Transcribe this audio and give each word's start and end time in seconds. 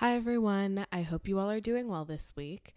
Hi, 0.00 0.14
everyone. 0.14 0.84
I 0.92 1.00
hope 1.00 1.26
you 1.26 1.38
all 1.38 1.50
are 1.50 1.58
doing 1.58 1.88
well 1.88 2.04
this 2.04 2.34
week. 2.36 2.74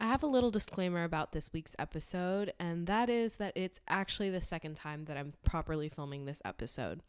I 0.00 0.08
have 0.08 0.24
a 0.24 0.26
little 0.26 0.50
disclaimer 0.50 1.04
about 1.04 1.30
this 1.30 1.52
week's 1.52 1.76
episode, 1.78 2.52
and 2.58 2.88
that 2.88 3.08
is 3.08 3.36
that 3.36 3.52
it's 3.54 3.78
actually 3.86 4.30
the 4.30 4.40
second 4.40 4.74
time 4.74 5.04
that 5.04 5.16
I'm 5.16 5.30
properly 5.44 5.88
filming 5.88 6.24
this 6.24 6.42
episode. 6.44 7.02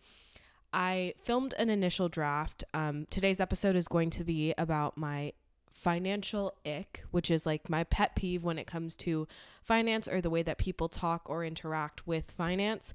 I 0.71 1.15
filmed 1.23 1.55
an 1.57 1.71
initial 1.71 2.07
draft. 2.07 2.65
Um, 2.75 3.07
today's 3.09 3.39
episode 3.39 3.75
is 3.75 3.87
going 3.87 4.11
to 4.11 4.23
be 4.23 4.53
about 4.59 4.95
my 4.95 5.33
financial 5.71 6.53
ick, 6.63 7.03
which 7.09 7.31
is 7.31 7.47
like 7.47 7.67
my 7.67 7.83
pet 7.83 8.15
peeve 8.15 8.43
when 8.43 8.59
it 8.59 8.67
comes 8.67 8.95
to 8.97 9.27
finance 9.63 10.07
or 10.07 10.21
the 10.21 10.29
way 10.29 10.43
that 10.43 10.59
people 10.59 10.87
talk 10.87 11.31
or 11.31 11.43
interact 11.43 12.05
with 12.05 12.29
finance 12.29 12.93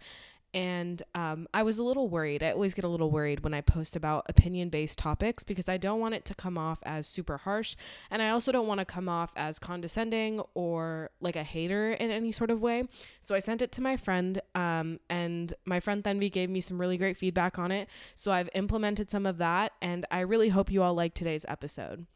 and 0.54 1.02
um, 1.14 1.48
I 1.54 1.62
was 1.62 1.78
a 1.78 1.82
little 1.82 2.08
worried. 2.08 2.42
I 2.42 2.50
always 2.50 2.74
get 2.74 2.84
a 2.84 2.88
little 2.88 3.10
worried 3.10 3.40
when 3.40 3.54
I 3.54 3.60
post 3.60 3.96
about 3.96 4.26
opinion 4.28 4.68
based 4.68 4.98
topics 4.98 5.42
because 5.42 5.68
I 5.68 5.76
don't 5.76 6.00
want 6.00 6.14
it 6.14 6.24
to 6.26 6.34
come 6.34 6.58
off 6.58 6.78
as 6.82 7.06
super 7.06 7.38
harsh. 7.38 7.74
And 8.10 8.20
I 8.20 8.30
also 8.30 8.52
don't 8.52 8.66
want 8.66 8.80
to 8.80 8.84
come 8.84 9.08
off 9.08 9.32
as 9.36 9.58
condescending 9.58 10.42
or 10.54 11.10
like 11.20 11.36
a 11.36 11.42
hater 11.42 11.92
in 11.92 12.10
any 12.10 12.32
sort 12.32 12.50
of 12.50 12.60
way. 12.60 12.84
So 13.20 13.34
I 13.34 13.38
sent 13.38 13.62
it 13.62 13.72
to 13.72 13.82
my 13.82 13.96
friend, 13.96 14.40
um, 14.54 15.00
and 15.08 15.52
my 15.64 15.80
friend 15.80 16.04
Thenvi 16.04 16.30
gave 16.30 16.50
me 16.50 16.60
some 16.60 16.80
really 16.80 16.98
great 16.98 17.16
feedback 17.16 17.58
on 17.58 17.72
it. 17.72 17.88
So 18.14 18.32
I've 18.32 18.50
implemented 18.54 19.10
some 19.10 19.26
of 19.26 19.38
that, 19.38 19.72
and 19.80 20.04
I 20.10 20.20
really 20.20 20.50
hope 20.50 20.70
you 20.70 20.82
all 20.82 20.94
like 20.94 21.14
today's 21.14 21.46
episode. 21.48 22.06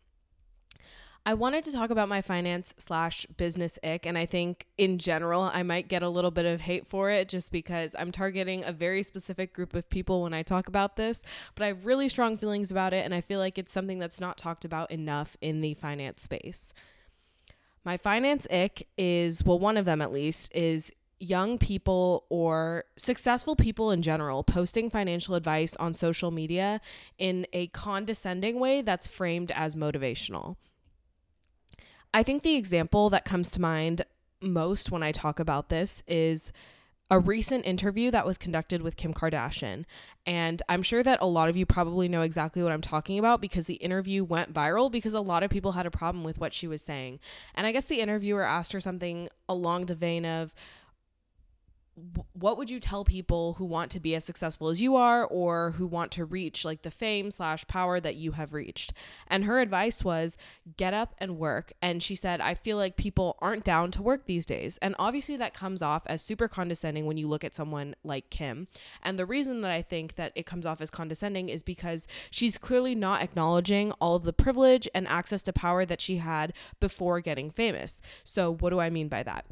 I 1.28 1.34
wanted 1.34 1.64
to 1.64 1.72
talk 1.72 1.90
about 1.90 2.08
my 2.08 2.20
finance 2.20 2.72
slash 2.78 3.26
business 3.36 3.80
ick, 3.82 4.06
and 4.06 4.16
I 4.16 4.26
think 4.26 4.68
in 4.78 4.96
general 4.96 5.50
I 5.52 5.64
might 5.64 5.88
get 5.88 6.04
a 6.04 6.08
little 6.08 6.30
bit 6.30 6.46
of 6.46 6.60
hate 6.60 6.86
for 6.86 7.10
it 7.10 7.28
just 7.28 7.50
because 7.50 7.96
I'm 7.98 8.12
targeting 8.12 8.62
a 8.62 8.72
very 8.72 9.02
specific 9.02 9.52
group 9.52 9.74
of 9.74 9.90
people 9.90 10.22
when 10.22 10.32
I 10.32 10.44
talk 10.44 10.68
about 10.68 10.94
this. 10.94 11.24
But 11.56 11.64
I 11.64 11.66
have 11.66 11.84
really 11.84 12.08
strong 12.08 12.36
feelings 12.36 12.70
about 12.70 12.92
it, 12.94 13.04
and 13.04 13.12
I 13.12 13.20
feel 13.20 13.40
like 13.40 13.58
it's 13.58 13.72
something 13.72 13.98
that's 13.98 14.20
not 14.20 14.38
talked 14.38 14.64
about 14.64 14.92
enough 14.92 15.36
in 15.40 15.62
the 15.62 15.74
finance 15.74 16.22
space. 16.22 16.72
My 17.84 17.96
finance 17.96 18.46
ick 18.48 18.86
is, 18.96 19.44
well, 19.44 19.58
one 19.58 19.76
of 19.76 19.84
them 19.84 20.00
at 20.00 20.12
least, 20.12 20.54
is 20.54 20.92
young 21.18 21.58
people 21.58 22.24
or 22.28 22.84
successful 22.96 23.56
people 23.56 23.90
in 23.90 24.00
general 24.00 24.44
posting 24.44 24.88
financial 24.88 25.34
advice 25.34 25.74
on 25.76 25.92
social 25.92 26.30
media 26.30 26.80
in 27.18 27.48
a 27.52 27.66
condescending 27.68 28.60
way 28.60 28.80
that's 28.80 29.08
framed 29.08 29.50
as 29.50 29.74
motivational. 29.74 30.54
I 32.12 32.22
think 32.22 32.42
the 32.42 32.56
example 32.56 33.10
that 33.10 33.24
comes 33.24 33.50
to 33.52 33.60
mind 33.60 34.04
most 34.40 34.90
when 34.90 35.02
I 35.02 35.12
talk 35.12 35.38
about 35.38 35.68
this 35.68 36.02
is 36.06 36.52
a 37.08 37.20
recent 37.20 37.64
interview 37.64 38.10
that 38.10 38.26
was 38.26 38.36
conducted 38.36 38.82
with 38.82 38.96
Kim 38.96 39.14
Kardashian. 39.14 39.84
And 40.26 40.60
I'm 40.68 40.82
sure 40.82 41.04
that 41.04 41.22
a 41.22 41.26
lot 41.26 41.48
of 41.48 41.56
you 41.56 41.64
probably 41.64 42.08
know 42.08 42.22
exactly 42.22 42.62
what 42.62 42.72
I'm 42.72 42.80
talking 42.80 43.18
about 43.18 43.40
because 43.40 43.66
the 43.66 43.74
interview 43.74 44.24
went 44.24 44.52
viral 44.52 44.90
because 44.90 45.14
a 45.14 45.20
lot 45.20 45.44
of 45.44 45.50
people 45.50 45.72
had 45.72 45.86
a 45.86 45.90
problem 45.90 46.24
with 46.24 46.38
what 46.38 46.52
she 46.52 46.66
was 46.66 46.82
saying. 46.82 47.20
And 47.54 47.66
I 47.66 47.72
guess 47.72 47.86
the 47.86 48.00
interviewer 48.00 48.42
asked 48.42 48.72
her 48.72 48.80
something 48.80 49.28
along 49.48 49.86
the 49.86 49.94
vein 49.94 50.24
of, 50.24 50.52
what 52.34 52.58
would 52.58 52.68
you 52.68 52.78
tell 52.78 53.04
people 53.04 53.54
who 53.54 53.64
want 53.64 53.90
to 53.90 54.00
be 54.00 54.14
as 54.14 54.24
successful 54.24 54.68
as 54.68 54.82
you 54.82 54.96
are 54.96 55.24
or 55.24 55.72
who 55.72 55.86
want 55.86 56.12
to 56.12 56.26
reach 56.26 56.62
like 56.62 56.82
the 56.82 56.90
fame 56.90 57.30
slash 57.30 57.66
power 57.66 57.98
that 58.00 58.16
you 58.16 58.32
have 58.32 58.52
reached? 58.52 58.92
And 59.28 59.44
her 59.44 59.60
advice 59.60 60.04
was 60.04 60.36
get 60.76 60.92
up 60.92 61.14
and 61.18 61.38
work. 61.38 61.72
And 61.80 62.02
she 62.02 62.14
said 62.14 62.40
i 62.40 62.54
feel 62.54 62.76
like 62.76 62.96
people 62.96 63.36
aren't 63.40 63.64
down 63.64 63.90
to 63.92 64.02
work 64.02 64.26
these 64.26 64.44
days. 64.44 64.78
And 64.82 64.94
obviously 64.98 65.36
that 65.38 65.54
comes 65.54 65.80
off 65.80 66.02
as 66.06 66.20
super 66.20 66.48
condescending 66.48 67.06
when 67.06 67.16
you 67.16 67.28
look 67.28 67.44
at 67.44 67.54
someone 67.54 67.94
like 68.04 68.28
kim. 68.28 68.68
And 69.02 69.18
the 69.18 69.26
reason 69.26 69.62
that 69.62 69.70
i 69.70 69.80
think 69.80 70.16
that 70.16 70.32
it 70.34 70.44
comes 70.44 70.66
off 70.66 70.82
as 70.82 70.90
condescending 70.90 71.48
is 71.48 71.62
because 71.62 72.06
she's 72.30 72.58
clearly 72.58 72.94
not 72.94 73.22
acknowledging 73.22 73.92
all 73.92 74.16
of 74.16 74.24
the 74.24 74.34
privilege 74.34 74.86
and 74.94 75.08
access 75.08 75.42
to 75.44 75.52
power 75.52 75.86
that 75.86 76.02
she 76.02 76.18
had 76.18 76.52
before 76.78 77.20
getting 77.20 77.50
famous. 77.50 78.02
So 78.22 78.52
what 78.54 78.70
do 78.70 78.80
i 78.80 78.90
mean 78.90 79.08
by 79.08 79.22
that 79.22 79.46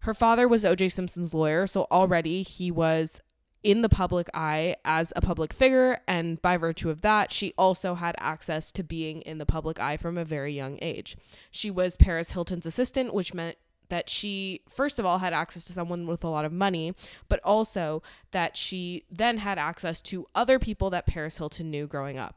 her 0.00 0.14
father 0.14 0.46
was 0.46 0.64
OJ 0.64 0.92
Simpson's 0.92 1.34
lawyer, 1.34 1.66
so 1.66 1.86
already 1.90 2.42
he 2.42 2.70
was 2.70 3.20
in 3.62 3.82
the 3.82 3.88
public 3.88 4.28
eye 4.32 4.76
as 4.84 5.12
a 5.16 5.20
public 5.20 5.52
figure, 5.52 5.98
and 6.06 6.40
by 6.40 6.56
virtue 6.56 6.88
of 6.88 7.00
that, 7.00 7.32
she 7.32 7.52
also 7.58 7.96
had 7.96 8.14
access 8.18 8.70
to 8.70 8.84
being 8.84 9.22
in 9.22 9.38
the 9.38 9.46
public 9.46 9.80
eye 9.80 9.96
from 9.96 10.16
a 10.16 10.24
very 10.24 10.52
young 10.52 10.78
age. 10.80 11.16
She 11.50 11.70
was 11.70 11.96
Paris 11.96 12.30
Hilton's 12.30 12.66
assistant, 12.66 13.12
which 13.12 13.34
meant 13.34 13.56
that 13.88 14.08
she, 14.08 14.62
first 14.68 14.98
of 14.98 15.06
all, 15.06 15.18
had 15.18 15.32
access 15.32 15.64
to 15.64 15.72
someone 15.72 16.06
with 16.06 16.22
a 16.22 16.28
lot 16.28 16.44
of 16.44 16.52
money, 16.52 16.94
but 17.28 17.40
also 17.42 18.02
that 18.30 18.56
she 18.56 19.04
then 19.10 19.38
had 19.38 19.58
access 19.58 20.00
to 20.02 20.26
other 20.34 20.58
people 20.58 20.90
that 20.90 21.06
Paris 21.06 21.38
Hilton 21.38 21.70
knew 21.70 21.86
growing 21.86 22.18
up. 22.18 22.36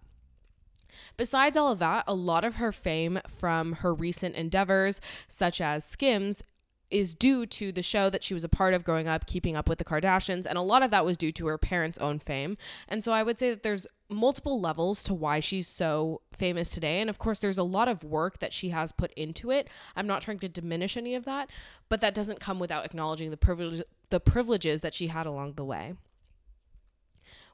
Besides 1.17 1.55
all 1.55 1.71
of 1.71 1.79
that, 1.79 2.03
a 2.07 2.15
lot 2.15 2.43
of 2.43 2.55
her 2.55 2.71
fame 2.71 3.19
from 3.27 3.73
her 3.73 3.93
recent 3.93 4.35
endeavors, 4.35 5.01
such 5.27 5.61
as 5.61 5.85
Skims, 5.85 6.43
is 6.91 7.13
due 7.13 7.45
to 7.45 7.71
the 7.71 7.81
show 7.81 8.09
that 8.09 8.23
she 8.23 8.33
was 8.33 8.43
a 8.43 8.49
part 8.49 8.73
of 8.73 8.83
growing 8.83 9.07
up, 9.07 9.25
keeping 9.25 9.55
up 9.55 9.69
with 9.69 9.77
the 9.77 9.85
Kardashians, 9.85 10.45
and 10.45 10.57
a 10.57 10.61
lot 10.61 10.83
of 10.83 10.91
that 10.91 11.05
was 11.05 11.17
due 11.17 11.31
to 11.33 11.47
her 11.47 11.57
parents' 11.57 11.97
own 11.99 12.19
fame. 12.19 12.57
And 12.87 13.03
so 13.03 13.11
I 13.11 13.23
would 13.23 13.37
say 13.37 13.49
that 13.51 13.63
there's 13.63 13.87
multiple 14.09 14.59
levels 14.59 15.03
to 15.03 15.13
why 15.13 15.39
she's 15.39 15.67
so 15.67 16.21
famous 16.33 16.71
today. 16.71 16.99
And 16.99 17.09
of 17.09 17.19
course, 17.19 17.39
there's 17.39 17.57
a 17.57 17.63
lot 17.63 17.87
of 17.87 18.03
work 18.03 18.39
that 18.39 18.53
she 18.53 18.69
has 18.69 18.91
put 18.91 19.13
into 19.13 19.51
it. 19.51 19.69
I'm 19.95 20.07
not 20.07 20.21
trying 20.21 20.39
to 20.39 20.49
diminish 20.49 20.97
any 20.97 21.13
of 21.15 21.25
that, 21.25 21.49
but 21.89 22.01
that 22.01 22.15
doesn't 22.15 22.39
come 22.39 22.59
without 22.59 22.85
acknowledging 22.85 23.29
the 23.29 23.37
privilege 23.37 23.83
the 24.09 24.19
privileges 24.19 24.81
that 24.81 24.95
she 24.95 25.05
had 25.05 25.27
along 25.27 25.53
the 25.53 25.63
way 25.63 25.93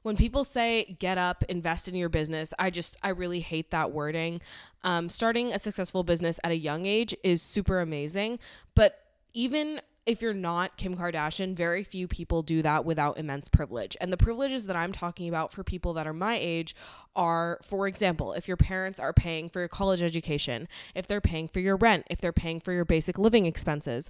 when 0.05 0.15
people 0.15 0.43
say 0.43 0.95
get 0.99 1.17
up, 1.17 1.43
invest 1.49 1.87
in 1.87 1.95
your 1.95 2.09
business, 2.09 2.53
I 2.59 2.69
just, 2.69 2.95
I 3.01 3.09
really 3.09 3.39
hate 3.39 3.71
that 3.71 3.91
wording. 3.91 4.39
Um, 4.83 5.09
starting 5.09 5.51
a 5.51 5.57
successful 5.57 6.03
business 6.03 6.39
at 6.43 6.51
a 6.51 6.55
young 6.55 6.85
age 6.85 7.15
is 7.23 7.41
super 7.41 7.79
amazing, 7.79 8.37
but 8.75 9.04
even 9.35 9.81
if 10.05 10.21
you're 10.21 10.33
not 10.33 10.77
Kim 10.77 10.95
Kardashian, 10.95 11.55
very 11.55 11.83
few 11.83 12.07
people 12.07 12.41
do 12.41 12.61
that 12.61 12.85
without 12.85 13.17
immense 13.17 13.49
privilege. 13.49 13.97
And 13.99 14.13
the 14.13 14.17
privileges 14.17 14.67
that 14.67 14.75
I'm 14.75 14.91
talking 14.91 15.27
about 15.27 15.51
for 15.51 15.63
people 15.63 15.93
that 15.93 16.07
are 16.07 16.13
my 16.13 16.37
age 16.39 16.75
are, 17.15 17.59
for 17.63 17.87
example, 17.87 18.33
if 18.33 18.47
your 18.47 18.57
parents 18.57 18.99
are 18.99 19.13
paying 19.13 19.49
for 19.49 19.59
your 19.59 19.67
college 19.67 20.01
education, 20.01 20.67
if 20.93 21.07
they're 21.07 21.21
paying 21.21 21.47
for 21.47 21.59
your 21.59 21.75
rent, 21.75 22.05
if 22.09 22.21
they're 22.21 22.31
paying 22.31 22.59
for 22.59 22.71
your 22.71 22.85
basic 22.85 23.17
living 23.17 23.45
expenses. 23.45 24.09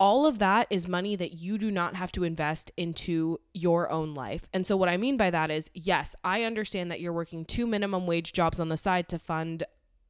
All 0.00 0.26
of 0.26 0.38
that 0.38 0.68
is 0.70 0.86
money 0.86 1.16
that 1.16 1.32
you 1.32 1.58
do 1.58 1.72
not 1.72 1.96
have 1.96 2.12
to 2.12 2.22
invest 2.22 2.70
into 2.76 3.40
your 3.52 3.90
own 3.90 4.14
life. 4.14 4.48
And 4.52 4.64
so, 4.64 4.76
what 4.76 4.88
I 4.88 4.96
mean 4.96 5.16
by 5.16 5.30
that 5.30 5.50
is 5.50 5.70
yes, 5.74 6.14
I 6.22 6.44
understand 6.44 6.92
that 6.92 7.00
you're 7.00 7.12
working 7.12 7.44
two 7.44 7.66
minimum 7.66 8.06
wage 8.06 8.32
jobs 8.32 8.60
on 8.60 8.68
the 8.68 8.76
side 8.76 9.08
to 9.08 9.18
fund, 9.18 9.64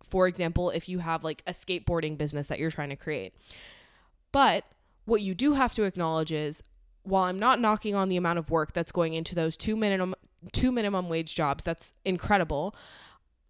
for 0.06 0.26
example, 0.26 0.68
if 0.68 0.90
you 0.90 0.98
have 0.98 1.24
like 1.24 1.42
a 1.46 1.52
skateboarding 1.52 2.18
business 2.18 2.48
that 2.48 2.58
you're 2.58 2.70
trying 2.70 2.90
to 2.90 2.96
create 2.96 3.32
but 4.32 4.64
what 5.04 5.22
you 5.22 5.34
do 5.34 5.54
have 5.54 5.74
to 5.74 5.84
acknowledge 5.84 6.32
is 6.32 6.62
while 7.02 7.24
I'm 7.24 7.38
not 7.38 7.60
knocking 7.60 7.94
on 7.94 8.08
the 8.08 8.16
amount 8.16 8.38
of 8.38 8.50
work 8.50 8.72
that's 8.72 8.92
going 8.92 9.14
into 9.14 9.34
those 9.34 9.56
two 9.56 9.76
minimum 9.76 10.14
two 10.52 10.70
minimum 10.70 11.08
wage 11.08 11.34
jobs, 11.34 11.64
that's 11.64 11.92
incredible. 12.04 12.74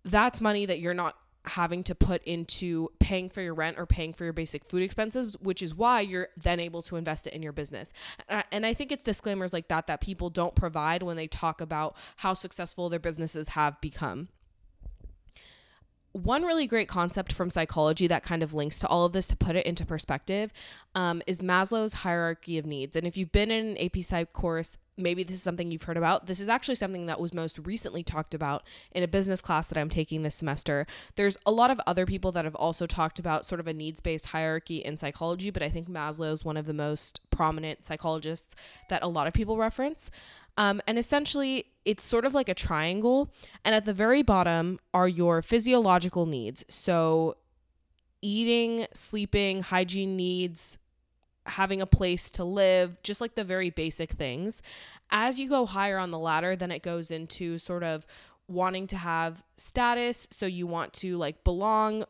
That's 0.04 0.40
money 0.40 0.64
that 0.66 0.78
you're 0.78 0.94
not 0.94 1.16
having 1.44 1.82
to 1.82 1.94
put 1.94 2.22
into 2.24 2.90
paying 2.98 3.28
for 3.30 3.40
your 3.40 3.54
rent 3.54 3.78
or 3.78 3.86
paying 3.86 4.12
for 4.12 4.24
your 4.24 4.32
basic 4.32 4.64
food 4.68 4.82
expenses, 4.82 5.36
which 5.40 5.62
is 5.62 5.74
why 5.74 6.00
you're 6.00 6.28
then 6.36 6.60
able 6.60 6.82
to 6.82 6.96
invest 6.96 7.26
it 7.26 7.32
in 7.32 7.42
your 7.42 7.52
business. 7.52 7.92
And 8.52 8.66
I 8.66 8.74
think 8.74 8.92
it's 8.92 9.04
disclaimers 9.04 9.52
like 9.52 9.68
that 9.68 9.86
that 9.86 10.00
people 10.00 10.30
don't 10.30 10.54
provide 10.54 11.02
when 11.02 11.16
they 11.16 11.26
talk 11.26 11.60
about 11.60 11.96
how 12.16 12.34
successful 12.34 12.88
their 12.88 12.98
businesses 12.98 13.50
have 13.50 13.80
become 13.80 14.28
one 16.24 16.42
really 16.42 16.66
great 16.66 16.88
concept 16.88 17.32
from 17.32 17.50
psychology 17.50 18.06
that 18.06 18.22
kind 18.22 18.42
of 18.42 18.54
links 18.54 18.78
to 18.78 18.88
all 18.88 19.04
of 19.04 19.12
this 19.12 19.28
to 19.28 19.36
put 19.36 19.56
it 19.56 19.66
into 19.66 19.84
perspective 19.84 20.52
um, 20.94 21.22
is 21.26 21.40
Maslow's 21.40 21.94
hierarchy 21.94 22.58
of 22.58 22.66
needs. 22.66 22.96
And 22.96 23.06
if 23.06 23.16
you've 23.16 23.32
been 23.32 23.50
in 23.50 23.66
an 23.68 23.78
AP 23.78 24.02
Psych 24.02 24.32
course, 24.32 24.78
maybe 24.98 25.22
this 25.22 25.36
is 25.36 25.42
something 25.42 25.70
you've 25.70 25.84
heard 25.84 25.96
about. 25.96 26.26
This 26.26 26.40
is 26.40 26.48
actually 26.48 26.74
something 26.74 27.06
that 27.06 27.20
was 27.20 27.32
most 27.32 27.58
recently 27.58 28.02
talked 28.02 28.34
about 28.34 28.64
in 28.92 29.02
a 29.02 29.08
business 29.08 29.40
class 29.40 29.66
that 29.68 29.78
I'm 29.78 29.88
taking 29.88 30.22
this 30.22 30.34
semester. 30.34 30.86
There's 31.16 31.36
a 31.46 31.52
lot 31.52 31.70
of 31.70 31.80
other 31.86 32.06
people 32.06 32.32
that 32.32 32.44
have 32.44 32.54
also 32.54 32.86
talked 32.86 33.18
about 33.18 33.46
sort 33.46 33.60
of 33.60 33.66
a 33.66 33.72
needs 33.72 34.00
based 34.00 34.26
hierarchy 34.26 34.78
in 34.78 34.96
psychology, 34.96 35.50
but 35.50 35.62
I 35.62 35.68
think 35.68 35.88
Maslow 35.88 36.32
is 36.32 36.44
one 36.44 36.56
of 36.56 36.66
the 36.66 36.74
most 36.74 37.20
prominent 37.30 37.84
psychologists 37.84 38.54
that 38.88 39.02
a 39.02 39.08
lot 39.08 39.26
of 39.26 39.32
people 39.32 39.56
reference. 39.56 40.10
Um, 40.56 40.80
and 40.88 40.98
essentially, 40.98 41.66
it's 41.84 42.04
sort 42.04 42.24
of 42.24 42.34
like 42.34 42.48
a 42.48 42.54
triangle. 42.54 43.32
And 43.64 43.74
at 43.74 43.84
the 43.84 43.94
very 43.94 44.22
bottom 44.22 44.80
are 44.92 45.08
your 45.08 45.40
physiological 45.40 46.26
needs. 46.26 46.64
So, 46.68 47.36
eating, 48.20 48.86
sleeping, 48.92 49.62
hygiene 49.62 50.16
needs, 50.16 50.78
having 51.50 51.80
a 51.80 51.86
place 51.86 52.30
to 52.32 52.44
live, 52.44 53.02
just 53.02 53.20
like 53.20 53.34
the 53.34 53.44
very 53.44 53.70
basic 53.70 54.12
things. 54.12 54.62
As 55.10 55.38
you 55.38 55.48
go 55.48 55.66
higher 55.66 55.98
on 55.98 56.10
the 56.10 56.18
ladder, 56.18 56.56
then 56.56 56.70
it 56.70 56.82
goes 56.82 57.10
into 57.10 57.58
sort 57.58 57.82
of 57.82 58.06
wanting 58.46 58.86
to 58.88 58.96
have 58.96 59.44
status. 59.56 60.26
So 60.30 60.46
you 60.46 60.66
want 60.66 60.92
to 60.94 61.16
like 61.16 61.44
belong 61.44 62.04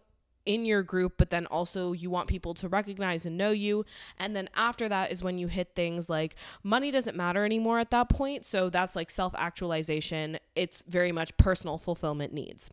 in 0.49 0.64
your 0.64 0.82
group, 0.82 1.14
but 1.19 1.29
then 1.29 1.44
also 1.46 1.93
you 1.93 2.08
want 2.08 2.26
people 2.26 2.55
to 2.55 2.69
recognize 2.69 3.26
and 3.26 3.37
know 3.37 3.50
you. 3.50 3.85
And 4.19 4.35
then 4.35 4.49
after 4.55 4.88
that 4.88 5.12
is 5.12 5.23
when 5.23 5.37
you 5.37 5.46
hit 5.46 5.73
things 5.76 6.08
like 6.08 6.37
money 6.62 6.91
doesn't 6.91 7.17
matter 7.17 7.44
anymore 7.44 7.79
at 7.79 7.91
that 7.91 8.08
point. 8.08 8.46
So 8.46 8.70
that's 8.70 8.96
like 8.96 9.11
self 9.11 9.34
actualization. 9.37 10.38
It's 10.56 10.82
very 10.88 11.12
much 11.12 11.37
personal 11.37 11.76
fulfillment 11.76 12.32
needs. 12.32 12.70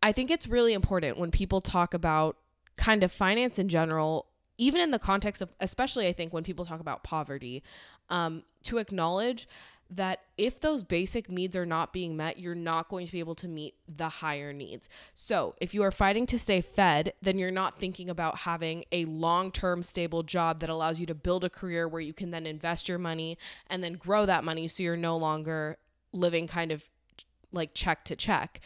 I 0.00 0.12
think 0.12 0.30
it's 0.30 0.46
really 0.46 0.74
important 0.74 1.18
when 1.18 1.32
people 1.32 1.60
talk 1.60 1.92
about 1.92 2.36
kind 2.76 3.02
of 3.02 3.10
finance 3.10 3.58
in 3.58 3.68
general, 3.68 4.26
even 4.58 4.80
in 4.80 4.90
the 4.90 4.98
context 4.98 5.42
of, 5.42 5.50
especially 5.60 6.06
I 6.06 6.12
think 6.12 6.32
when 6.32 6.44
people 6.44 6.64
talk 6.64 6.80
about 6.80 7.02
poverty, 7.02 7.62
um, 8.08 8.42
to 8.64 8.78
acknowledge 8.78 9.48
that 9.88 10.20
if 10.36 10.60
those 10.60 10.82
basic 10.82 11.30
needs 11.30 11.54
are 11.54 11.66
not 11.66 11.92
being 11.92 12.16
met, 12.16 12.38
you're 12.38 12.56
not 12.56 12.88
going 12.88 13.06
to 13.06 13.12
be 13.12 13.20
able 13.20 13.36
to 13.36 13.46
meet 13.46 13.74
the 13.88 14.08
higher 14.08 14.52
needs. 14.52 14.88
So, 15.14 15.54
if 15.60 15.74
you 15.74 15.82
are 15.84 15.92
fighting 15.92 16.26
to 16.26 16.38
stay 16.38 16.60
fed, 16.60 17.12
then 17.22 17.38
you're 17.38 17.52
not 17.52 17.78
thinking 17.78 18.10
about 18.10 18.38
having 18.38 18.84
a 18.90 19.04
long 19.04 19.52
term 19.52 19.82
stable 19.82 20.22
job 20.24 20.58
that 20.60 20.68
allows 20.68 20.98
you 20.98 21.06
to 21.06 21.14
build 21.14 21.44
a 21.44 21.50
career 21.50 21.86
where 21.86 22.00
you 22.00 22.12
can 22.12 22.32
then 22.32 22.46
invest 22.46 22.88
your 22.88 22.98
money 22.98 23.38
and 23.68 23.82
then 23.84 23.92
grow 23.94 24.26
that 24.26 24.42
money 24.42 24.66
so 24.66 24.82
you're 24.82 24.96
no 24.96 25.16
longer 25.16 25.76
living 26.12 26.46
kind 26.46 26.72
of 26.72 26.88
like 27.52 27.72
check 27.74 28.04
to 28.04 28.16
check. 28.16 28.60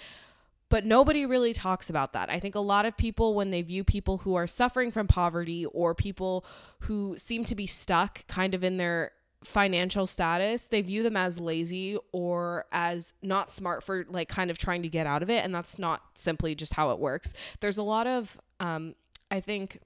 But 0.71 0.87
nobody 0.87 1.27
really 1.27 1.53
talks 1.53 1.91
about 1.91 2.15
that. 2.15 2.31
I 2.31 2.41
think 2.41 2.55
a 2.55 2.61
lot 2.61 2.87
of 2.87 2.97
people, 2.97 3.35
when 3.35 3.51
they 3.51 3.61
view 3.61 3.85
people 3.85 4.19
who 4.19 4.37
are 4.37 4.47
suffering 4.47 4.91
from 4.91 5.07
poverty 5.09 5.67
or 5.67 5.95
people 5.95 6.47
who 6.81 7.19
seem 7.19 7.45
to 7.47 7.55
be 7.55 7.67
stuck 7.67 8.27
kind 8.29 8.55
of 8.55 8.65
in 8.65 8.79
their 8.79 9.11
financial 9.43 10.07
status, 10.07 10.67
they 10.67 10.81
view 10.81 11.03
them 11.03 11.17
as 11.17 11.41
lazy 11.41 11.99
or 12.13 12.67
as 12.73 13.15
not 13.21 13.51
smart 13.51 13.83
for 13.83 14.07
like 14.09 14.29
kind 14.29 14.51
of 14.51 14.59
trying 14.59 14.83
to 14.83 14.89
get 14.89 15.07
out 15.07 15.23
of 15.23 15.31
it. 15.31 15.45
And 15.45 15.55
that's 15.55 15.79
not 15.79 16.03
simply 16.15 16.55
just 16.55 16.75
how 16.75 16.91
it 16.91 16.99
works. 16.99 17.35
There's 17.59 17.79
a 17.79 17.83
lot 17.83 18.07
of, 18.07 18.41
um, 18.61 18.95
I 19.31 19.41
think, 19.41 19.81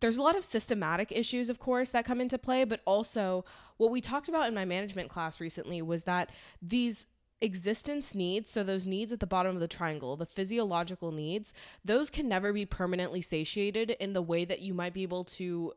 there's 0.00 0.18
a 0.18 0.22
lot 0.22 0.36
of 0.36 0.44
systematic 0.44 1.10
issues, 1.10 1.48
of 1.48 1.58
course, 1.58 1.90
that 1.90 2.04
come 2.04 2.20
into 2.20 2.36
play, 2.36 2.64
but 2.64 2.80
also 2.84 3.46
what 3.78 3.90
we 3.90 4.02
talked 4.02 4.28
about 4.28 4.46
in 4.46 4.54
my 4.54 4.66
management 4.66 5.08
class 5.08 5.40
recently 5.40 5.80
was 5.80 6.02
that 6.04 6.30
these 6.60 7.06
existence 7.40 8.14
needs, 8.14 8.50
so 8.50 8.62
those 8.62 8.86
needs 8.86 9.12
at 9.12 9.20
the 9.20 9.26
bottom 9.26 9.54
of 9.54 9.60
the 9.60 9.68
triangle, 9.68 10.16
the 10.16 10.26
physiological 10.26 11.12
needs, 11.12 11.52
those 11.84 12.10
can 12.10 12.28
never 12.28 12.52
be 12.52 12.64
permanently 12.64 13.20
satiated 13.20 13.90
in 13.90 14.12
the 14.12 14.22
way 14.22 14.44
that 14.44 14.60
you 14.60 14.74
might 14.74 14.94
be 14.94 15.02
able 15.02 15.24
to 15.24 15.72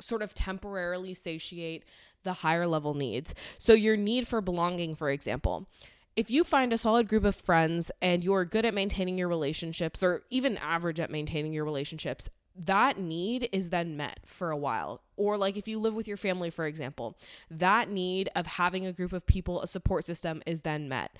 sort 0.00 0.22
of 0.22 0.34
temporarily 0.34 1.14
satiate 1.14 1.84
the 2.24 2.32
higher 2.32 2.66
level 2.66 2.94
needs. 2.94 3.34
So, 3.58 3.74
your 3.74 3.96
need 3.96 4.26
for 4.26 4.40
belonging, 4.40 4.94
for 4.94 5.10
example. 5.10 5.68
If 6.16 6.30
you 6.30 6.44
find 6.44 6.72
a 6.72 6.78
solid 6.78 7.08
group 7.08 7.24
of 7.24 7.34
friends 7.34 7.90
and 8.00 8.22
you're 8.22 8.44
good 8.44 8.64
at 8.64 8.72
maintaining 8.72 9.18
your 9.18 9.28
relationships, 9.28 10.02
or 10.02 10.22
even 10.30 10.56
average 10.58 11.00
at 11.00 11.10
maintaining 11.10 11.52
your 11.52 11.64
relationships, 11.64 12.30
that 12.56 12.98
need 12.98 13.48
is 13.52 13.70
then 13.70 13.96
met 13.96 14.20
for 14.24 14.50
a 14.50 14.56
while. 14.56 15.02
Or, 15.16 15.36
like 15.36 15.56
if 15.56 15.66
you 15.66 15.78
live 15.78 15.94
with 15.94 16.08
your 16.08 16.16
family, 16.16 16.50
for 16.50 16.66
example, 16.66 17.16
that 17.50 17.88
need 17.88 18.30
of 18.34 18.46
having 18.46 18.86
a 18.86 18.92
group 18.92 19.12
of 19.12 19.26
people, 19.26 19.60
a 19.60 19.66
support 19.66 20.04
system 20.04 20.42
is 20.46 20.60
then 20.62 20.88
met. 20.88 21.16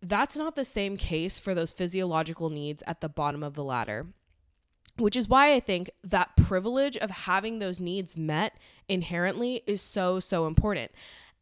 That's 0.00 0.36
not 0.36 0.56
the 0.56 0.64
same 0.64 0.96
case 0.96 1.38
for 1.38 1.54
those 1.54 1.72
physiological 1.72 2.50
needs 2.50 2.82
at 2.86 3.00
the 3.00 3.08
bottom 3.08 3.42
of 3.42 3.54
the 3.54 3.64
ladder 3.64 4.06
which 4.98 5.16
is 5.16 5.28
why 5.28 5.54
I 5.54 5.60
think 5.60 5.90
that 6.04 6.36
privilege 6.36 6.96
of 6.96 7.10
having 7.10 7.58
those 7.58 7.80
needs 7.80 8.16
met 8.16 8.58
inherently 8.88 9.62
is 9.66 9.80
so, 9.80 10.20
so 10.20 10.46
important. 10.46 10.90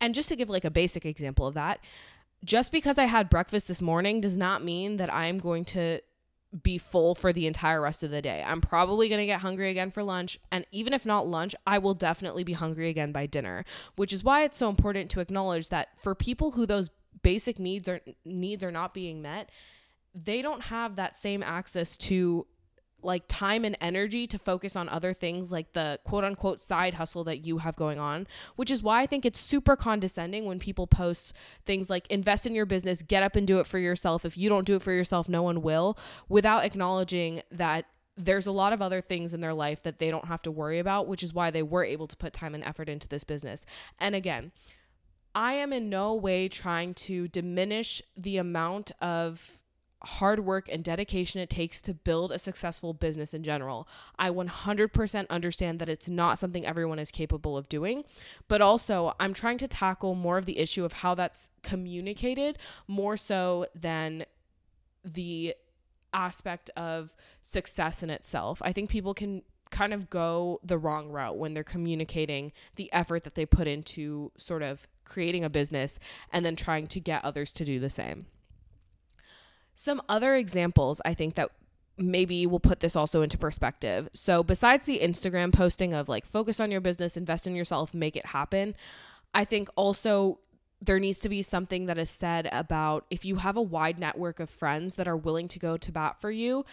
And 0.01 0.15
just 0.15 0.29
to 0.29 0.37
give 0.37 0.49
like 0.49 0.65
a 0.65 0.71
basic 0.71 1.05
example 1.05 1.47
of 1.47 1.55
that, 1.55 1.81
just 2.45 2.73
because 2.73 2.97
I 2.97 3.05
had 3.05 3.29
breakfast 3.29 3.69
this 3.69 3.83
morning 3.83 4.21
does 4.21 4.39
not 4.39 4.65
mean 4.65 4.97
that 4.97 5.13
I'm 5.13 5.39
going 5.39 5.65
to 5.67 6.01
be 6.63 6.79
full 6.79 7.15
for 7.15 7.33
the 7.33 7.47
entire 7.47 7.81
rest 7.81 8.03
of 8.03 8.11
the 8.11 8.23
day. 8.23 8.45
I'm 8.45 8.61
probably 8.61 9.09
going 9.09 9.21
to 9.21 9.27
get 9.27 9.41
hungry 9.41 9.71
again 9.71 9.91
for 9.91 10.03
lunch. 10.03 10.39
And 10.51 10.67
even 10.73 10.93
if 10.93 11.07
not 11.07 11.27
lunch, 11.27 11.55
I 11.67 11.79
will 11.79 11.95
definitely 11.95 12.45
be 12.45 12.55
hungry 12.55 12.89
again 12.89 13.13
by 13.13 13.27
dinner, 13.27 13.65
which 13.97 14.13
is 14.13 14.25
why 14.25 14.43
it's 14.43 14.59
so 14.59 14.69
important 14.69 15.11
to 15.11 15.21
acknowledge 15.21 15.69
that 15.69 15.89
for 16.03 16.15
people 16.15 16.53
who 16.53 16.67
those 16.67 16.91
basic 17.23 17.59
needs 17.59 17.89
are 17.89 18.01
needs 18.25 18.65
are 18.65 18.73
not 18.73 18.95
being 18.95 19.23
met, 19.23 19.51
they 20.15 20.43
don't 20.43 20.63
have 20.63 20.97
that 20.97 21.17
same 21.17 21.43
access 21.43 21.97
to 21.97 22.47
like 23.03 23.25
time 23.29 23.65
and 23.65 23.77
energy 23.81 24.27
to 24.27 24.39
focus 24.39 24.77
on 24.77 24.89
other 24.89 25.13
things 25.13 25.51
like 25.51 25.73
the 25.73 25.99
quote 26.05 26.25
unquote 26.25 26.61
side 26.61 26.95
hustle 26.95 27.25
that 27.25 27.45
you 27.47 27.59
have 27.59 27.77
going 27.77 27.99
on, 27.99 28.27
which 28.57 28.71
is 28.71 28.83
why 28.83 29.03
I 29.03 29.07
think 29.07 29.25
it's 29.25 29.41
super 29.41 29.77
condescending 29.77 30.45
when 30.45 30.59
people 30.59 30.87
post 30.87 31.37
things 31.65 31.91
like 31.91 32.07
invest 32.09 32.47
in 32.47 32.55
your 32.55 32.67
business, 32.67 33.03
get 33.03 33.23
up 33.23 33.37
and 33.37 33.47
do 33.47 33.61
it 33.61 33.67
for 33.67 33.79
yourself. 33.79 34.25
If 34.25 34.37
you 34.37 34.49
don't 34.49 34.67
do 34.67 34.77
it 34.77 34.83
for 34.83 34.93
yourself, 34.93 35.29
no 35.29 35.43
one 35.43 35.63
will, 35.63 35.99
without 36.29 36.65
acknowledging 36.65 37.43
that 37.51 37.87
there's 38.17 38.47
a 38.47 38.53
lot 38.53 38.73
of 38.73 38.83
other 38.83 39.01
things 39.01 39.33
in 39.33 39.41
their 39.41 39.55
life 39.55 39.83
that 39.83 39.99
they 39.99 40.11
don't 40.11 40.27
have 40.27 40.43
to 40.43 40.51
worry 40.51 40.79
about, 40.79 41.07
which 41.07 41.23
is 41.23 41.33
why 41.33 41.51
they 41.51 41.63
were 41.63 41.85
able 41.85 42.07
to 42.07 42.17
put 42.17 42.33
time 42.33 42.55
and 42.55 42.65
effort 42.65 42.89
into 42.89 43.09
this 43.09 43.25
business. 43.25 43.65
And 43.99 44.15
again, 44.15 44.53
I 45.35 45.55
am 45.55 45.73
in 45.73 45.89
no 45.89 46.15
way 46.15 46.49
trying 46.49 46.95
to 46.95 47.29
diminish 47.29 48.03
the 48.17 48.37
amount 48.37 48.93
of 49.01 49.60
hard 50.03 50.41
work 50.41 50.69
and 50.71 50.83
dedication 50.83 51.41
it 51.41 51.51
takes 51.51 51.83
to 51.83 51.95
build 51.95 52.33
a 52.33 52.39
successful 52.39 52.95
business 52.95 53.35
in 53.35 53.43
general. 53.43 53.87
I 54.19 54.31
100% 54.31 55.29
understand 55.29 55.79
that 55.79 55.89
it's 55.89 56.09
not 56.09 56.39
something 56.39 56.65
everyone 56.65 56.99
is 56.99 57.11
capable 57.11 57.57
of 57.57 57.69
doing, 57.69 58.05
but 58.49 58.61
also 58.61 59.15
I'm 59.21 59.35
trying 59.35 59.59
to 59.59 59.69
tackle 59.69 60.15
more 60.15 60.39
of 60.39 60.47
the 60.47 60.59
issue 60.59 60.85
of 60.85 60.95
how 60.95 61.15
that's 61.15 61.51
communicated 61.63 62.59
more 62.89 63.17
so 63.17 63.67
than 63.75 64.25
the 65.05 65.55
aspect 66.13 66.71
of 66.77 67.15
success 67.43 68.03
in 68.03 68.11
itself. 68.11 68.61
I 68.65 68.73
think 68.73 68.91
people 68.91 69.15
can 69.15 69.43
kind 69.71 69.95
of 69.95 70.11
go 70.11 70.61
the 70.65 70.79
wrong 70.79 71.11
route 71.11 71.37
when 71.37 71.55
they're 71.55 71.63
communicating 71.63 72.53
the 72.75 72.93
effort 72.93 73.25
that 73.25 73.35
they 73.35 73.47
put 73.47 73.69
into 73.69 74.33
sort 74.37 74.63
of 74.63 74.87
creating 75.05 75.45
a 75.45 75.51
business 75.51 75.99
and 76.33 76.45
then 76.45 76.57
trying 76.57 76.87
to 76.89 77.01
get 77.01 77.25
others 77.25 77.53
to 77.53 77.65
do 77.65 77.79
the 77.79 77.91
same. 77.91 78.27
Some 79.75 80.03
other 80.09 80.35
examples 80.35 81.01
I 81.05 81.15
think 81.15 81.35
that 81.35 81.51
maybe 81.99 82.47
we'll 82.47 82.61
put 82.61 82.81
this 82.81 82.97
also 82.97 83.23
into 83.23 83.39
perspective. 83.39 84.09
So, 84.13 84.43
besides 84.43 84.87
the 84.87 85.01
Instagram 85.01 85.53
posting 85.53 85.93
of 85.95 86.09
like 86.09 86.27
focus 86.27 86.61
on 86.61 86.71
your 86.71 86.81
business, 86.81 87.17
invest 87.17 87.47
in 87.47 87.55
yourself, 87.55 87.95
make 87.95 88.17
it 88.17 88.27
happen, 88.27 88.75
I 89.35 89.45
think 89.45 89.69
also 89.77 90.39
there 90.83 90.99
needs 90.99 91.19
to 91.21 91.29
be 91.29 91.43
something 91.43 91.87
that 91.87 91.99
is 91.99 92.09
said 92.09 92.49
about 92.53 93.05
if 93.11 93.25
you 93.25 93.37
have 93.37 93.57
a 93.57 93.63
wide 93.63 93.99
network 93.99 94.41
of 94.41 94.49
friends 94.49 94.95
that 94.95 95.07
are 95.07 95.17
willing 95.17 95.47
to 95.49 95.59
go 95.59 95.77
to 95.77 95.93
bat 95.93 96.21
for 96.21 96.31
you 96.31 96.65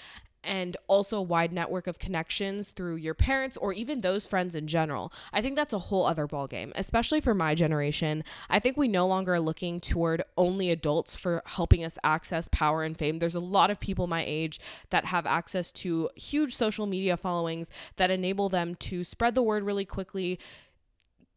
and 0.44 0.78
also 0.88 1.22
wide 1.22 1.52
network 1.52 1.88
of 1.88 2.00
connections 2.00 2.70
through 2.70 2.96
your 2.96 3.14
parents 3.14 3.58
or 3.58 3.74
even 3.74 4.02
those 4.02 4.26
friends 4.26 4.56
in 4.56 4.68
general. 4.68 5.12
I 5.34 5.42
think 5.42 5.56
that's 5.56 5.74
a 5.74 5.80
whole 5.80 6.06
other 6.06 6.28
ballgame, 6.28 6.72
especially 6.76 7.20
for 7.20 7.34
my 7.34 7.56
generation. 7.56 8.24
I 8.50 8.60
think 8.60 8.78
we 8.78 8.88
no 8.88 9.08
longer 9.08 9.34
are 9.36 9.40
looking 9.40 9.80
toward 9.80 10.24
only 10.38 10.70
adults 10.70 11.18
for 11.18 11.42
helping 11.46 11.84
us 11.84 11.98
access 12.04 12.48
power 12.50 12.84
and 12.84 12.98
fame. 12.98 13.20
There's 13.20 13.36
a 13.36 13.40
lot 13.40 13.70
of 13.70 13.80
people 13.80 14.08
my 14.08 14.24
age 14.26 14.60
that 14.90 15.06
have 15.06 15.26
access 15.26 15.72
to 15.74 16.10
huge 16.16 16.56
social 16.56 16.86
media 16.86 17.18
followings 17.18 17.70
that 17.98 18.12
enable 18.12 18.50
them 18.50 18.76
to 18.76 19.04
spread 19.04 19.36
the 19.36 19.42
word 19.42 19.64
really 19.64 19.86
quickly, 19.86 20.40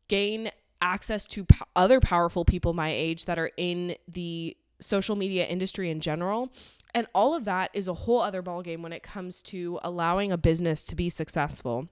gain 0.09 0.51
access 0.81 1.27
to 1.27 1.47
other 1.77 2.01
powerful 2.01 2.45
people 2.45 2.73
my 2.73 2.91
age 2.91 3.27
that 3.27 3.39
are 3.39 3.51
in 3.57 3.97
the 4.09 4.57
social 4.81 5.15
media 5.15 5.45
industry 5.47 5.91
in 5.91 6.01
general 6.01 6.51
and 6.95 7.07
all 7.15 7.35
of 7.35 7.45
that 7.45 7.71
is 7.73 7.89
a 7.89 7.95
whole 7.95 8.21
other 8.21 8.43
ballgame 8.43 8.83
when 8.83 8.93
it 8.93 9.03
comes 9.03 9.43
to 9.45 9.79
allowing 9.83 10.33
a 10.33 10.39
business 10.39 10.85
to 10.85 10.97
be 10.97 11.09
successful. 11.09 11.89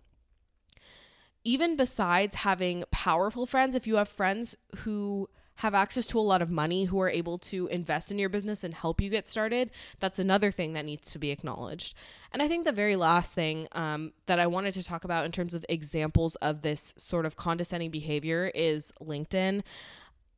Even 1.45 1.77
besides 1.77 2.37
having 2.37 2.85
powerful 2.91 3.47
friends, 3.47 3.75
if 3.75 3.87
you 3.87 3.97
have 3.97 4.09
friends 4.09 4.57
who 4.79 5.29
have 5.59 5.75
access 5.75 6.07
to 6.07 6.19
a 6.19 6.21
lot 6.21 6.41
of 6.41 6.51
money 6.51 6.85
who 6.85 7.01
are 7.01 7.11
able 7.11 7.37
to 7.37 7.67
invest 7.67 8.13
in 8.13 8.19
your 8.19 8.29
business 8.29 8.63
and 8.63 8.75
help 8.75 9.01
you 9.01 9.11
get 9.11 9.27
started, 9.27 9.71
that's 9.99 10.21
another 10.21 10.53
thing 10.53 10.73
that 10.73 10.85
needs 10.85 11.11
to 11.11 11.19
be 11.19 11.31
acknowledged. 11.31 11.95
And 12.33 12.41
I 12.41 12.47
think 12.47 12.65
the 12.65 12.71
very 12.71 12.95
last 12.95 13.35
thing 13.35 13.67
um, 13.73 14.13
that 14.27 14.39
I 14.39 14.47
wanted 14.47 14.75
to 14.75 14.85
talk 14.85 15.03
about 15.03 15.25
in 15.25 15.33
terms 15.33 15.55
of 15.55 15.65
examples 15.69 16.37
of 16.37 16.63
this 16.63 16.95
sort 16.97 17.27
of 17.27 17.35
condescending 17.35 17.91
behavior 17.91 18.53
is 18.55 18.93
LinkedIn. 19.03 19.63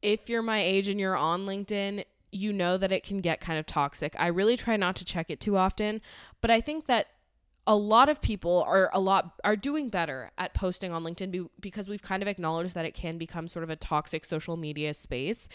If 0.00 0.30
you're 0.30 0.40
my 0.40 0.62
age 0.62 0.88
and 0.88 0.98
you're 0.98 1.18
on 1.18 1.44
LinkedIn, 1.44 2.04
you 2.32 2.52
know 2.52 2.76
that 2.76 2.92
it 2.92 3.02
can 3.02 3.18
get 3.18 3.40
kind 3.40 3.58
of 3.58 3.66
toxic. 3.66 4.14
I 4.18 4.28
really 4.28 4.56
try 4.56 4.76
not 4.76 4.96
to 4.96 5.04
check 5.04 5.30
it 5.30 5.40
too 5.40 5.56
often, 5.56 6.00
but 6.40 6.50
I 6.50 6.60
think 6.60 6.86
that 6.86 7.08
a 7.66 7.76
lot 7.76 8.08
of 8.08 8.20
people 8.20 8.64
are 8.66 8.90
a 8.92 9.00
lot 9.00 9.34
are 9.44 9.56
doing 9.56 9.90
better 9.90 10.30
at 10.38 10.54
posting 10.54 10.92
on 10.92 11.04
LinkedIn 11.04 11.30
be, 11.30 11.46
because 11.60 11.88
we've 11.88 12.02
kind 12.02 12.22
of 12.22 12.28
acknowledged 12.28 12.74
that 12.74 12.84
it 12.84 12.94
can 12.94 13.18
become 13.18 13.46
sort 13.48 13.62
of 13.62 13.70
a 13.70 13.76
toxic 13.76 14.24
social 14.24 14.56
media 14.56 14.94
space. 14.94 15.48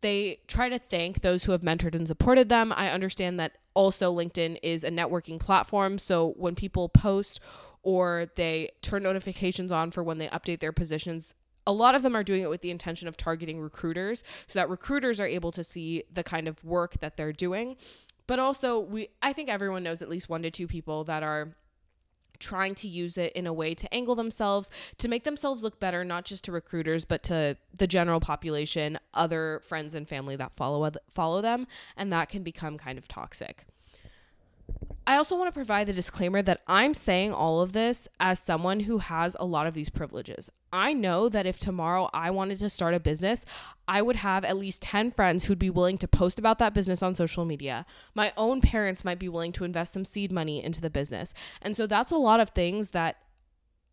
They 0.00 0.40
try 0.46 0.68
to 0.68 0.78
thank 0.78 1.22
those 1.22 1.44
who 1.44 1.52
have 1.52 1.62
mentored 1.62 1.94
and 1.94 2.06
supported 2.06 2.48
them. 2.48 2.72
I 2.72 2.90
understand 2.90 3.40
that 3.40 3.58
also 3.74 4.14
LinkedIn 4.14 4.58
is 4.62 4.84
a 4.84 4.90
networking 4.90 5.40
platform, 5.40 5.98
so 5.98 6.34
when 6.36 6.54
people 6.54 6.88
post 6.88 7.40
or 7.82 8.26
they 8.36 8.70
turn 8.82 9.02
notifications 9.02 9.72
on 9.72 9.90
for 9.90 10.02
when 10.02 10.18
they 10.18 10.28
update 10.28 10.60
their 10.60 10.72
positions, 10.72 11.34
a 11.68 11.72
lot 11.72 11.94
of 11.94 12.00
them 12.02 12.16
are 12.16 12.24
doing 12.24 12.42
it 12.42 12.48
with 12.48 12.62
the 12.62 12.70
intention 12.70 13.06
of 13.06 13.16
targeting 13.16 13.60
recruiters 13.60 14.24
so 14.46 14.58
that 14.58 14.70
recruiters 14.70 15.20
are 15.20 15.26
able 15.26 15.52
to 15.52 15.62
see 15.62 16.02
the 16.10 16.24
kind 16.24 16.48
of 16.48 16.64
work 16.64 16.98
that 17.00 17.18
they're 17.18 17.30
doing. 17.30 17.76
But 18.26 18.38
also 18.38 18.80
we 18.80 19.10
I 19.20 19.34
think 19.34 19.50
everyone 19.50 19.82
knows 19.82 20.00
at 20.00 20.08
least 20.08 20.30
one 20.30 20.42
to 20.42 20.50
two 20.50 20.66
people 20.66 21.04
that 21.04 21.22
are 21.22 21.54
trying 22.38 22.74
to 22.74 22.88
use 22.88 23.18
it 23.18 23.32
in 23.32 23.46
a 23.46 23.52
way 23.52 23.74
to 23.74 23.92
angle 23.92 24.14
themselves 24.14 24.70
to 24.96 25.08
make 25.08 25.24
themselves 25.24 25.62
look 25.64 25.80
better 25.80 26.04
not 26.04 26.24
just 26.24 26.44
to 26.44 26.52
recruiters 26.52 27.04
but 27.04 27.20
to 27.24 27.56
the 27.76 27.86
general 27.86 28.20
population 28.20 28.96
other 29.12 29.60
friends 29.64 29.92
and 29.92 30.08
family 30.08 30.36
that 30.36 30.52
follow 30.52 30.88
follow 31.10 31.42
them 31.42 31.66
and 31.96 32.12
that 32.12 32.28
can 32.28 32.44
become 32.44 32.78
kind 32.78 32.96
of 32.96 33.08
toxic 33.08 33.66
I 35.08 35.16
also 35.16 35.38
want 35.38 35.48
to 35.48 35.52
provide 35.52 35.86
the 35.86 35.94
disclaimer 35.94 36.42
that 36.42 36.60
I'm 36.66 36.92
saying 36.92 37.32
all 37.32 37.62
of 37.62 37.72
this 37.72 38.08
as 38.20 38.38
someone 38.38 38.80
who 38.80 38.98
has 38.98 39.34
a 39.40 39.46
lot 39.46 39.66
of 39.66 39.72
these 39.72 39.88
privileges. 39.88 40.50
I 40.70 40.92
know 40.92 41.30
that 41.30 41.46
if 41.46 41.58
tomorrow 41.58 42.10
I 42.12 42.30
wanted 42.30 42.58
to 42.58 42.68
start 42.68 42.92
a 42.92 43.00
business, 43.00 43.46
I 43.88 44.02
would 44.02 44.16
have 44.16 44.44
at 44.44 44.58
least 44.58 44.82
10 44.82 45.12
friends 45.12 45.46
who'd 45.46 45.58
be 45.58 45.70
willing 45.70 45.96
to 45.96 46.06
post 46.06 46.38
about 46.38 46.58
that 46.58 46.74
business 46.74 47.02
on 47.02 47.14
social 47.14 47.46
media. 47.46 47.86
My 48.14 48.34
own 48.36 48.60
parents 48.60 49.02
might 49.02 49.18
be 49.18 49.30
willing 49.30 49.52
to 49.52 49.64
invest 49.64 49.94
some 49.94 50.04
seed 50.04 50.30
money 50.30 50.62
into 50.62 50.82
the 50.82 50.90
business. 50.90 51.32
And 51.62 51.74
so 51.74 51.86
that's 51.86 52.10
a 52.10 52.16
lot 52.16 52.40
of 52.40 52.50
things 52.50 52.90
that 52.90 53.16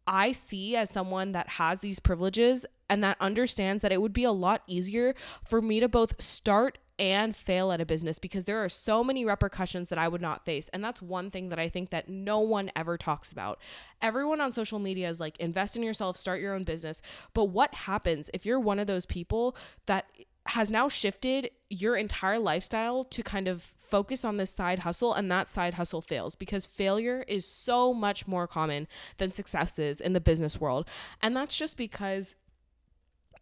I 0.05 0.34
see 0.34 0.75
as 0.75 0.89
someone 0.89 1.31
that 1.31 1.48
has 1.48 1.79
these 1.79 2.01
privileges 2.01 2.65
and 2.89 3.01
that 3.05 3.15
understands 3.22 3.81
that 3.84 3.93
it 3.93 4.01
would 4.01 4.12
be 4.12 4.25
a 4.25 4.34
lot 4.34 4.63
easier 4.67 5.15
for 5.48 5.62
me 5.62 5.79
to 5.79 5.88
both 5.88 6.22
start 6.22 6.77
and 6.97 7.35
fail 7.35 7.71
at 7.71 7.81
a 7.81 7.85
business 7.85 8.19
because 8.19 8.45
there 8.45 8.63
are 8.63 8.69
so 8.69 9.03
many 9.03 9.25
repercussions 9.25 9.89
that 9.89 9.99
I 9.99 10.07
would 10.07 10.21
not 10.21 10.45
face. 10.45 10.69
And 10.69 10.83
that's 10.83 11.01
one 11.01 11.29
thing 11.29 11.49
that 11.49 11.59
I 11.59 11.69
think 11.69 11.89
that 11.89 12.07
no 12.09 12.39
one 12.39 12.71
ever 12.75 12.97
talks 12.97 13.31
about. 13.31 13.59
Everyone 14.01 14.41
on 14.41 14.53
social 14.53 14.79
media 14.79 15.09
is 15.09 15.19
like 15.19 15.37
invest 15.37 15.75
in 15.75 15.83
yourself, 15.83 16.15
start 16.17 16.39
your 16.39 16.53
own 16.53 16.63
business. 16.63 17.01
But 17.33 17.45
what 17.45 17.73
happens 17.73 18.29
if 18.33 18.45
you're 18.45 18.59
one 18.59 18.79
of 18.79 18.87
those 18.87 19.05
people 19.05 19.55
that 19.87 20.09
has 20.47 20.69
now 20.69 20.87
shifted 20.87 21.49
your 21.69 21.95
entire 21.95 22.37
lifestyle 22.37 23.03
to 23.03 23.23
kind 23.23 23.47
of 23.47 23.73
focus 23.81 24.23
on 24.23 24.37
this 24.37 24.51
side 24.51 24.79
hustle 24.79 25.13
and 25.13 25.31
that 25.31 25.47
side 25.47 25.73
hustle 25.75 26.01
fails 26.01 26.35
because 26.35 26.67
failure 26.67 27.23
is 27.27 27.45
so 27.45 27.93
much 27.93 28.27
more 28.27 28.47
common 28.47 28.87
than 29.17 29.31
successes 29.31 29.99
in 29.99 30.13
the 30.13 30.21
business 30.21 30.59
world. 30.59 30.87
And 31.21 31.35
that's 31.35 31.57
just 31.57 31.77
because 31.77 32.35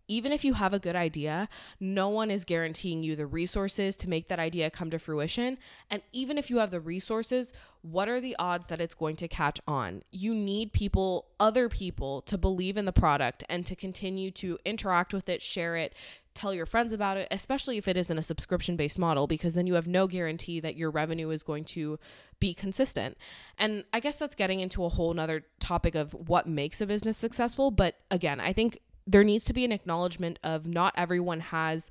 even 0.08 0.32
if 0.32 0.44
you 0.44 0.54
have 0.54 0.74
a 0.74 0.80
good 0.80 0.96
idea, 0.96 1.48
no 1.80 2.10
one 2.10 2.30
is 2.30 2.44
guaranteeing 2.44 3.04
you 3.04 3.16
the 3.16 3.26
resources 3.26 3.96
to 3.98 4.10
make 4.10 4.28
that 4.28 4.40
idea 4.40 4.70
come 4.70 4.90
to 4.92 5.00
fruition. 5.00 5.58
And 5.90 6.02
even 6.12 6.38
if 6.38 6.50
you 6.50 6.58
have 6.58 6.72
the 6.72 6.82
resources, 6.82 7.54
what 7.82 8.10
are 8.10 8.20
the 8.20 8.36
odds 8.38 8.68
that 8.68 8.82
it's 8.82 8.96
going 8.96 9.16
to 9.18 9.28
catch 9.28 9.60
on? 9.68 10.04
You 10.12 10.34
need 10.34 10.74
people, 10.74 11.28
other 11.40 11.70
people, 11.70 12.22
to 12.24 12.38
believe 12.38 12.78
in 12.78 12.86
the 12.86 12.92
product 12.92 13.44
and 13.50 13.66
to 13.66 13.76
continue 13.76 14.32
to 14.32 14.58
interact 14.66 15.14
with 15.14 15.30
it, 15.30 15.42
share 15.42 15.78
it, 15.78 15.94
tell 16.34 16.54
your 16.54 16.66
friends 16.66 16.94
about 16.94 17.18
it, 17.18 17.28
especially 17.32 17.78
if 17.78 17.88
it 17.88 17.96
isn't 17.96 18.18
a 18.18 18.24
subscription 18.24 18.76
based 18.76 19.00
model, 19.00 19.28
because 19.28 19.54
then 19.54 19.68
you 19.68 19.76
have 19.76 19.88
no 19.88 20.08
guarantee 20.08 20.60
that 20.60 20.76
your 20.76 20.92
revenue 20.92 21.30
is 21.30 21.44
going 21.44 21.64
to 21.64 22.00
be 22.40 22.54
consistent. 22.54 23.18
And 23.58 23.86
I 23.94 24.00
guess 24.00 24.18
that's 24.18 24.36
getting 24.36 24.60
into 24.60 24.84
a 24.84 24.90
whole 24.90 25.14
nother 25.14 25.46
topic 25.60 25.96
of 25.96 26.14
what 26.14 26.48
makes 26.48 26.82
a 26.82 26.86
business 26.86 27.18
successful. 27.18 27.72
But 27.72 27.96
again, 28.12 28.40
I 28.40 28.52
think 28.52 28.80
there 29.06 29.24
needs 29.24 29.44
to 29.46 29.54
be 29.54 29.66
an 29.66 29.72
acknowledgement 29.72 30.40
of 30.44 30.66
not 30.66 30.94
everyone 30.98 31.40
has 31.40 31.90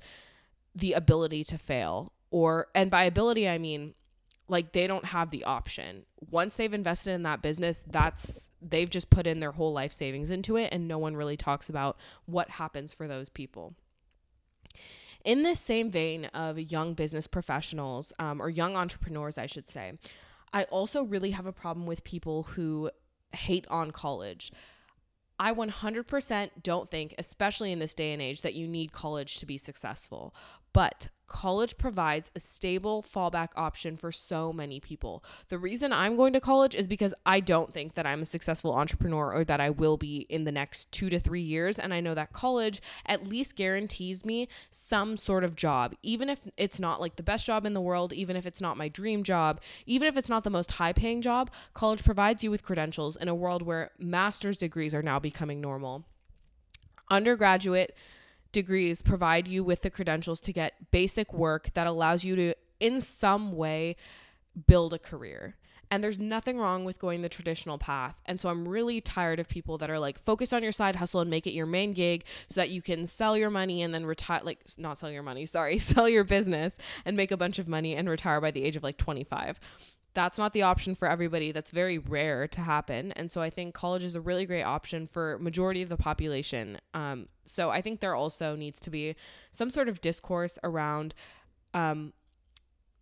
the 0.75 0.93
ability 0.93 1.43
to 1.43 1.57
fail 1.57 2.13
or 2.31 2.67
and 2.73 2.89
by 2.89 3.03
ability 3.03 3.47
I 3.47 3.57
mean 3.57 3.93
like 4.47 4.73
they 4.73 4.87
don't 4.87 5.05
have 5.05 5.31
the 5.31 5.43
option. 5.45 6.05
Once 6.29 6.55
they've 6.55 6.73
invested 6.73 7.11
in 7.11 7.23
that 7.23 7.41
business, 7.41 7.83
that's 7.87 8.49
they've 8.61 8.89
just 8.89 9.09
put 9.09 9.25
in 9.25 9.39
their 9.39 9.51
whole 9.51 9.73
life 9.73 9.91
savings 9.91 10.29
into 10.29 10.57
it 10.57 10.69
and 10.71 10.87
no 10.87 10.97
one 10.97 11.15
really 11.15 11.37
talks 11.37 11.69
about 11.69 11.97
what 12.25 12.49
happens 12.49 12.93
for 12.93 13.07
those 13.07 13.29
people. 13.29 13.73
In 15.23 15.43
this 15.43 15.59
same 15.59 15.89
vein 15.89 16.25
of 16.25 16.59
young 16.59 16.93
business 16.93 17.27
professionals 17.27 18.11
um, 18.19 18.41
or 18.41 18.49
young 18.49 18.75
entrepreneurs, 18.75 19.37
I 19.37 19.45
should 19.45 19.69
say, 19.69 19.93
I 20.51 20.65
also 20.65 21.03
really 21.03 21.31
have 21.31 21.45
a 21.45 21.53
problem 21.53 21.85
with 21.85 22.03
people 22.03 22.43
who 22.43 22.91
hate 23.31 23.65
on 23.69 23.91
college. 23.91 24.51
I 25.43 25.53
100% 25.53 26.51
don't 26.63 26.89
think, 26.89 27.15
especially 27.17 27.73
in 27.73 27.79
this 27.79 27.93
day 27.93 28.13
and 28.13 28.21
age, 28.21 28.43
that 28.43 28.53
you 28.53 28.65
need 28.65 28.93
college 28.93 29.39
to 29.39 29.45
be 29.45 29.57
successful. 29.57 30.33
But 30.73 31.09
college 31.33 31.77
provides 31.79 32.31
a 32.35 32.39
stable 32.39 33.01
fallback 33.01 33.49
option 33.55 33.95
for 33.95 34.11
so 34.11 34.53
many 34.53 34.79
people. 34.79 35.23
The 35.49 35.57
reason 35.57 35.91
I'm 35.91 36.15
going 36.15 36.31
to 36.33 36.39
college 36.39 36.75
is 36.75 36.85
because 36.85 37.13
I 37.25 37.39
don't 37.39 37.73
think 37.73 37.95
that 37.95 38.05
I'm 38.05 38.21
a 38.21 38.25
successful 38.25 38.75
entrepreneur 38.75 39.33
or 39.33 39.43
that 39.45 39.59
I 39.59 39.71
will 39.71 39.97
be 39.97 40.27
in 40.29 40.43
the 40.43 40.51
next 40.51 40.91
two 40.91 41.09
to 41.09 41.19
three 41.19 41.41
years. 41.41 41.79
And 41.79 41.91
I 41.91 42.01
know 42.01 42.13
that 42.13 42.33
college 42.33 42.81
at 43.07 43.27
least 43.27 43.55
guarantees 43.55 44.23
me 44.23 44.47
some 44.69 45.17
sort 45.17 45.43
of 45.43 45.55
job, 45.55 45.95
even 46.03 46.29
if 46.29 46.39
it's 46.55 46.79
not 46.79 47.01
like 47.01 47.15
the 47.15 47.23
best 47.23 47.47
job 47.47 47.65
in 47.65 47.73
the 47.73 47.81
world, 47.81 48.13
even 48.13 48.35
if 48.35 48.45
it's 48.45 48.61
not 48.61 48.77
my 48.77 48.87
dream 48.87 49.23
job, 49.23 49.59
even 49.87 50.07
if 50.07 50.15
it's 50.17 50.29
not 50.29 50.43
the 50.43 50.51
most 50.51 50.73
high 50.73 50.93
paying 50.93 51.21
job, 51.21 51.49
college 51.73 52.03
provides 52.03 52.43
you 52.43 52.51
with 52.51 52.63
credentials 52.63 53.15
in 53.15 53.27
a 53.27 53.35
world 53.35 53.63
where 53.63 53.89
master's 53.97 54.59
degrees 54.59 54.93
are 54.93 55.01
now 55.01 55.17
becoming 55.17 55.59
normal. 55.59 56.05
Undergraduate 57.09 57.95
degrees 58.53 59.01
provide 59.01 59.47
you 59.47 59.63
with 59.63 59.81
the 59.81 59.89
credentials 59.89 60.39
to 60.41 60.53
get 60.53 60.91
basic 60.91 61.33
work 61.33 61.73
that 61.73 61.87
allows 61.87 62.23
you 62.23 62.35
to, 62.37 62.53
in 62.79 63.01
some 63.01 63.51
way, 63.51 63.97
build 64.67 64.93
a 64.93 64.99
career. 64.99 65.57
And 65.91 66.03
there's 66.03 66.17
nothing 66.17 66.57
wrong 66.57 66.85
with 66.85 66.97
going 66.97 67.21
the 67.21 67.29
traditional 67.29 67.77
path. 67.77 68.21
And 68.25 68.39
so 68.39 68.49
I'm 68.49 68.67
really 68.67 68.99
tired 68.99 69.39
of 69.39 69.47
people 69.47 69.77
that 69.77 69.91
are 69.91 69.99
like, 69.99 70.17
focus 70.17 70.51
on 70.51 70.63
your 70.63 70.71
side 70.71 70.95
hustle 70.95 71.19
and 71.19 71.29
make 71.29 71.45
it 71.45 71.51
your 71.51 71.67
main 71.67 71.93
gig 71.93 72.23
so 72.47 72.61
that 72.61 72.71
you 72.71 72.81
can 72.81 73.05
sell 73.05 73.37
your 73.37 73.51
money 73.51 73.83
and 73.83 73.93
then 73.93 74.05
retire, 74.05 74.41
like, 74.43 74.61
not 74.79 74.97
sell 74.97 75.11
your 75.11 75.21
money, 75.21 75.45
sorry, 75.45 75.77
sell 75.79 76.09
your 76.09 76.23
business 76.23 76.77
and 77.05 77.15
make 77.17 77.31
a 77.31 77.37
bunch 77.37 77.59
of 77.59 77.67
money 77.67 77.95
and 77.95 78.09
retire 78.09 78.41
by 78.41 78.49
the 78.49 78.63
age 78.63 78.75
of 78.75 78.83
like 78.83 78.97
25 78.97 79.59
that's 80.13 80.37
not 80.37 80.53
the 80.53 80.61
option 80.61 80.95
for 80.95 81.07
everybody. 81.07 81.51
That's 81.51 81.71
very 81.71 81.97
rare 81.97 82.47
to 82.47 82.61
happen. 82.61 83.11
And 83.13 83.31
so 83.31 83.41
i 83.41 83.49
think 83.49 83.73
college 83.73 84.03
is 84.03 84.15
a 84.15 84.21
really 84.21 84.45
great 84.45 84.63
option 84.63 85.07
for 85.07 85.37
majority 85.39 85.81
of 85.81 85.89
the 85.89 85.97
population. 85.97 86.79
Um, 86.93 87.27
so 87.45 87.69
i 87.69 87.81
think 87.81 87.99
there 87.99 88.15
also 88.15 88.55
needs 88.55 88.79
to 88.81 88.89
be 88.89 89.15
some 89.51 89.69
sort 89.69 89.89
of 89.89 90.01
discourse 90.01 90.57
around 90.63 91.13
um, 91.73 92.13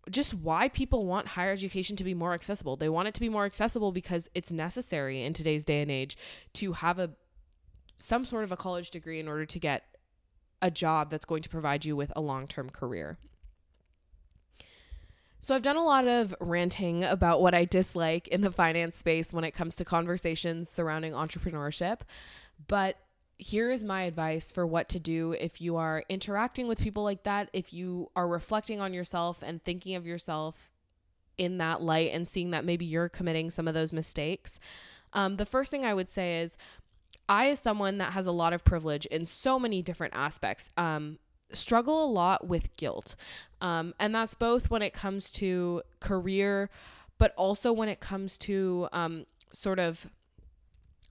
just 0.09 0.33
why 0.33 0.67
people 0.67 1.05
want 1.05 1.27
higher 1.27 1.51
education 1.51 1.95
to 1.95 2.03
be 2.03 2.13
more 2.13 2.33
accessible. 2.33 2.75
They 2.75 2.89
want 2.89 3.07
it 3.07 3.13
to 3.13 3.19
be 3.19 3.29
more 3.29 3.45
accessible 3.45 3.91
because 3.91 4.29
it's 4.33 4.51
necessary 4.51 5.21
in 5.21 5.33
today's 5.33 5.63
day 5.63 5.81
and 5.81 5.91
age 5.91 6.17
to 6.53 6.73
have 6.73 6.97
a 6.97 7.11
some 7.97 8.25
sort 8.25 8.43
of 8.43 8.51
a 8.51 8.57
college 8.57 8.89
degree 8.89 9.19
in 9.19 9.27
order 9.27 9.45
to 9.45 9.59
get 9.59 9.83
a 10.59 10.71
job 10.71 11.11
that's 11.11 11.25
going 11.25 11.43
to 11.43 11.49
provide 11.49 11.85
you 11.85 11.95
with 11.95 12.11
a 12.15 12.21
long-term 12.21 12.71
career 12.71 13.19
so, 15.41 15.55
I've 15.55 15.61
done 15.61 15.75
a 15.75 15.83
lot 15.83 16.07
of 16.07 16.33
ranting 16.39 17.03
about 17.03 17.41
what 17.41 17.53
I 17.53 17.65
dislike 17.65 18.27
in 18.29 18.41
the 18.41 18.51
finance 18.51 18.95
space 18.95 19.33
when 19.33 19.43
it 19.43 19.51
comes 19.51 19.75
to 19.75 19.85
conversations 19.85 20.69
surrounding 20.69 21.13
entrepreneurship. 21.13 22.01
But 22.67 22.97
here 23.37 23.71
is 23.71 23.83
my 23.83 24.03
advice 24.03 24.51
for 24.51 24.67
what 24.67 24.87
to 24.89 24.99
do 24.99 25.31
if 25.31 25.59
you 25.59 25.75
are 25.75 26.03
interacting 26.07 26.67
with 26.67 26.79
people 26.79 27.03
like 27.03 27.23
that, 27.23 27.49
if 27.53 27.73
you 27.73 28.11
are 28.15 28.27
reflecting 28.27 28.79
on 28.79 28.93
yourself 28.93 29.41
and 29.41 29.63
thinking 29.63 29.95
of 29.95 30.05
yourself 30.05 30.69
in 31.39 31.57
that 31.57 31.81
light 31.81 32.11
and 32.13 32.27
seeing 32.27 32.51
that 32.51 32.63
maybe 32.63 32.85
you're 32.85 33.09
committing 33.09 33.49
some 33.49 33.67
of 33.67 33.73
those 33.73 33.91
mistakes. 33.91 34.59
Um, 35.13 35.37
the 35.37 35.45
first 35.47 35.71
thing 35.71 35.83
I 35.83 35.95
would 35.95 36.09
say 36.09 36.41
is, 36.41 36.55
I, 37.27 37.49
as 37.49 37.59
someone 37.59 37.97
that 37.97 38.13
has 38.13 38.27
a 38.27 38.31
lot 38.31 38.53
of 38.53 38.63
privilege 38.63 39.07
in 39.07 39.25
so 39.25 39.57
many 39.57 39.81
different 39.81 40.13
aspects, 40.15 40.69
um, 40.77 41.17
struggle 41.53 42.05
a 42.05 42.09
lot 42.09 42.47
with 42.47 42.75
guilt. 42.77 43.15
Um, 43.61 43.93
and 43.99 44.13
that's 44.13 44.33
both 44.33 44.69
when 44.69 44.81
it 44.81 44.93
comes 44.93 45.31
to 45.33 45.83
career, 45.99 46.69
but 47.17 47.33
also 47.35 47.71
when 47.71 47.89
it 47.89 47.99
comes 47.99 48.37
to 48.39 48.87
um, 48.91 49.25
sort 49.51 49.79
of 49.79 50.07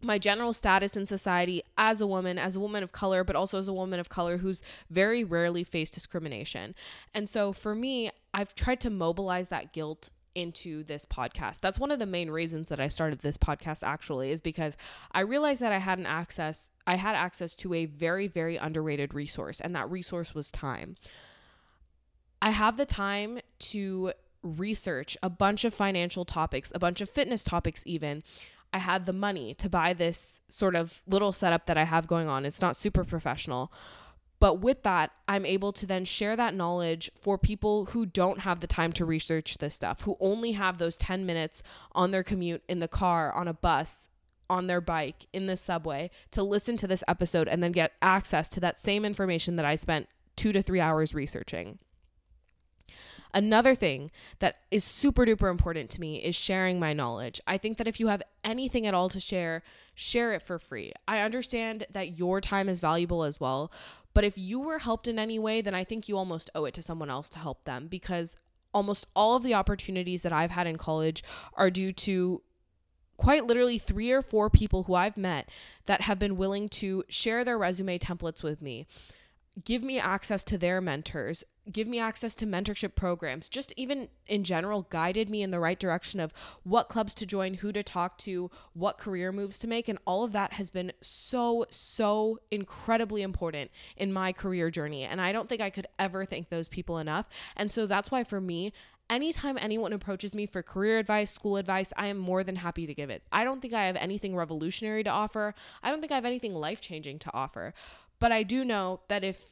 my 0.02 0.18
general 0.18 0.52
status 0.52 0.96
in 0.96 1.04
society 1.04 1.62
as 1.76 2.00
a 2.00 2.06
woman, 2.06 2.38
as 2.38 2.56
a 2.56 2.60
woman 2.60 2.82
of 2.82 2.92
color, 2.92 3.22
but 3.22 3.36
also 3.36 3.58
as 3.58 3.68
a 3.68 3.72
woman 3.72 4.00
of 4.00 4.08
color 4.08 4.38
who's 4.38 4.62
very 4.88 5.22
rarely 5.24 5.62
faced 5.62 5.94
discrimination. 5.94 6.74
And 7.12 7.28
so 7.28 7.52
for 7.52 7.74
me, 7.74 8.10
I've 8.32 8.54
tried 8.54 8.80
to 8.80 8.90
mobilize 8.90 9.48
that 9.48 9.72
guilt 9.72 10.10
into 10.34 10.84
this 10.84 11.04
podcast. 11.04 11.60
That's 11.60 11.78
one 11.78 11.90
of 11.90 11.98
the 11.98 12.06
main 12.06 12.30
reasons 12.30 12.68
that 12.68 12.80
I 12.80 12.88
started 12.88 13.20
this 13.20 13.36
podcast 13.36 13.82
actually 13.82 14.30
is 14.30 14.40
because 14.40 14.76
I 15.12 15.20
realized 15.20 15.60
that 15.60 15.72
I 15.72 15.78
had 15.78 15.98
an 15.98 16.06
access 16.06 16.70
I 16.86 16.96
had 16.96 17.14
access 17.14 17.54
to 17.56 17.74
a 17.74 17.86
very 17.86 18.26
very 18.26 18.56
underrated 18.56 19.14
resource 19.14 19.60
and 19.60 19.74
that 19.74 19.90
resource 19.90 20.34
was 20.34 20.50
time. 20.50 20.96
I 22.42 22.50
have 22.50 22.76
the 22.76 22.86
time 22.86 23.40
to 23.58 24.12
research 24.42 25.16
a 25.22 25.28
bunch 25.28 25.64
of 25.64 25.74
financial 25.74 26.24
topics, 26.24 26.72
a 26.74 26.78
bunch 26.78 27.00
of 27.00 27.10
fitness 27.10 27.44
topics 27.44 27.82
even. 27.86 28.22
I 28.72 28.78
had 28.78 29.06
the 29.06 29.12
money 29.12 29.54
to 29.54 29.68
buy 29.68 29.92
this 29.92 30.40
sort 30.48 30.76
of 30.76 31.02
little 31.06 31.32
setup 31.32 31.66
that 31.66 31.76
I 31.76 31.84
have 31.84 32.06
going 32.06 32.28
on. 32.28 32.46
It's 32.46 32.60
not 32.60 32.76
super 32.76 33.04
professional, 33.04 33.72
but 34.40 34.54
with 34.60 34.82
that, 34.84 35.12
I'm 35.28 35.44
able 35.44 35.72
to 35.74 35.86
then 35.86 36.04
share 36.06 36.34
that 36.34 36.54
knowledge 36.54 37.10
for 37.20 37.36
people 37.38 37.86
who 37.86 38.06
don't 38.06 38.40
have 38.40 38.60
the 38.60 38.66
time 38.66 38.92
to 38.94 39.04
research 39.04 39.58
this 39.58 39.74
stuff, 39.74 40.00
who 40.00 40.16
only 40.18 40.52
have 40.52 40.78
those 40.78 40.96
10 40.96 41.26
minutes 41.26 41.62
on 41.92 42.10
their 42.10 42.22
commute, 42.22 42.62
in 42.66 42.80
the 42.80 42.88
car, 42.88 43.32
on 43.32 43.46
a 43.46 43.52
bus, 43.52 44.08
on 44.48 44.66
their 44.66 44.80
bike, 44.80 45.26
in 45.32 45.46
the 45.46 45.56
subway 45.56 46.10
to 46.30 46.42
listen 46.42 46.76
to 46.78 46.86
this 46.86 47.04
episode 47.06 47.48
and 47.48 47.62
then 47.62 47.70
get 47.70 47.92
access 48.02 48.48
to 48.48 48.60
that 48.60 48.80
same 48.80 49.04
information 49.04 49.56
that 49.56 49.66
I 49.66 49.76
spent 49.76 50.08
two 50.36 50.52
to 50.52 50.62
three 50.62 50.80
hours 50.80 51.14
researching. 51.14 51.78
Another 53.32 53.74
thing 53.74 54.10
that 54.40 54.56
is 54.70 54.84
super 54.84 55.24
duper 55.24 55.50
important 55.50 55.88
to 55.90 56.00
me 56.00 56.16
is 56.16 56.34
sharing 56.34 56.80
my 56.80 56.92
knowledge. 56.92 57.40
I 57.46 57.58
think 57.58 57.78
that 57.78 57.86
if 57.86 58.00
you 58.00 58.08
have 58.08 58.22
anything 58.42 58.86
at 58.86 58.94
all 58.94 59.08
to 59.08 59.20
share, 59.20 59.62
share 59.94 60.32
it 60.32 60.42
for 60.42 60.58
free. 60.58 60.92
I 61.06 61.20
understand 61.20 61.86
that 61.92 62.18
your 62.18 62.40
time 62.40 62.68
is 62.68 62.80
valuable 62.80 63.22
as 63.22 63.38
well, 63.38 63.70
but 64.14 64.24
if 64.24 64.36
you 64.36 64.58
were 64.60 64.78
helped 64.78 65.08
in 65.08 65.18
any 65.18 65.38
way, 65.38 65.60
then 65.60 65.74
I 65.74 65.84
think 65.84 66.08
you 66.08 66.16
almost 66.16 66.50
owe 66.54 66.64
it 66.64 66.74
to 66.74 66.82
someone 66.82 67.10
else 67.10 67.28
to 67.30 67.38
help 67.38 67.64
them 67.64 67.86
because 67.88 68.36
almost 68.72 69.06
all 69.14 69.36
of 69.36 69.42
the 69.42 69.54
opportunities 69.54 70.22
that 70.22 70.32
I've 70.32 70.50
had 70.50 70.66
in 70.66 70.76
college 70.76 71.22
are 71.54 71.70
due 71.70 71.92
to 71.92 72.42
quite 73.16 73.46
literally 73.46 73.78
three 73.78 74.10
or 74.10 74.22
four 74.22 74.48
people 74.48 74.84
who 74.84 74.94
I've 74.94 75.16
met 75.16 75.50
that 75.86 76.02
have 76.02 76.18
been 76.18 76.36
willing 76.36 76.68
to 76.70 77.04
share 77.08 77.44
their 77.44 77.58
resume 77.58 77.98
templates 77.98 78.42
with 78.42 78.62
me 78.62 78.86
give 79.64 79.82
me 79.82 79.98
access 79.98 80.44
to 80.44 80.58
their 80.58 80.80
mentors, 80.80 81.44
give 81.70 81.88
me 81.88 81.98
access 81.98 82.34
to 82.36 82.46
mentorship 82.46 82.94
programs, 82.94 83.48
just 83.48 83.72
even 83.76 84.08
in 84.26 84.44
general, 84.44 84.82
guided 84.90 85.28
me 85.28 85.42
in 85.42 85.50
the 85.50 85.60
right 85.60 85.78
direction 85.78 86.20
of 86.20 86.32
what 86.62 86.88
clubs 86.88 87.14
to 87.14 87.26
join, 87.26 87.54
who 87.54 87.72
to 87.72 87.82
talk 87.82 88.16
to, 88.18 88.50
what 88.72 88.98
career 88.98 89.32
moves 89.32 89.58
to 89.58 89.66
make. 89.66 89.88
And 89.88 89.98
all 90.06 90.24
of 90.24 90.32
that 90.32 90.54
has 90.54 90.70
been 90.70 90.92
so, 91.00 91.66
so 91.70 92.38
incredibly 92.50 93.22
important 93.22 93.70
in 93.96 94.12
my 94.12 94.32
career 94.32 94.70
journey. 94.70 95.04
And 95.04 95.20
I 95.20 95.32
don't 95.32 95.48
think 95.48 95.60
I 95.60 95.70
could 95.70 95.86
ever 95.98 96.24
thank 96.24 96.48
those 96.48 96.68
people 96.68 96.98
enough. 96.98 97.26
And 97.56 97.70
so 97.70 97.86
that's 97.86 98.10
why 98.10 98.24
for 98.24 98.40
me, 98.40 98.72
anytime 99.10 99.58
anyone 99.60 99.92
approaches 99.92 100.34
me 100.34 100.46
for 100.46 100.62
career 100.62 100.98
advice, 100.98 101.30
school 101.30 101.56
advice, 101.56 101.92
I 101.96 102.06
am 102.06 102.16
more 102.16 102.44
than 102.44 102.56
happy 102.56 102.86
to 102.86 102.94
give 102.94 103.10
it. 103.10 103.22
I 103.32 103.44
don't 103.44 103.60
think 103.60 103.74
I 103.74 103.86
have 103.86 103.96
anything 103.96 104.36
revolutionary 104.36 105.02
to 105.04 105.10
offer. 105.10 105.54
I 105.82 105.90
don't 105.90 106.00
think 106.00 106.12
I 106.12 106.14
have 106.14 106.24
anything 106.24 106.54
life 106.54 106.80
changing 106.80 107.18
to 107.20 107.34
offer. 107.34 107.74
But 108.20 108.32
I 108.32 108.42
do 108.42 108.64
know 108.64 109.00
that 109.08 109.24
if 109.24 109.50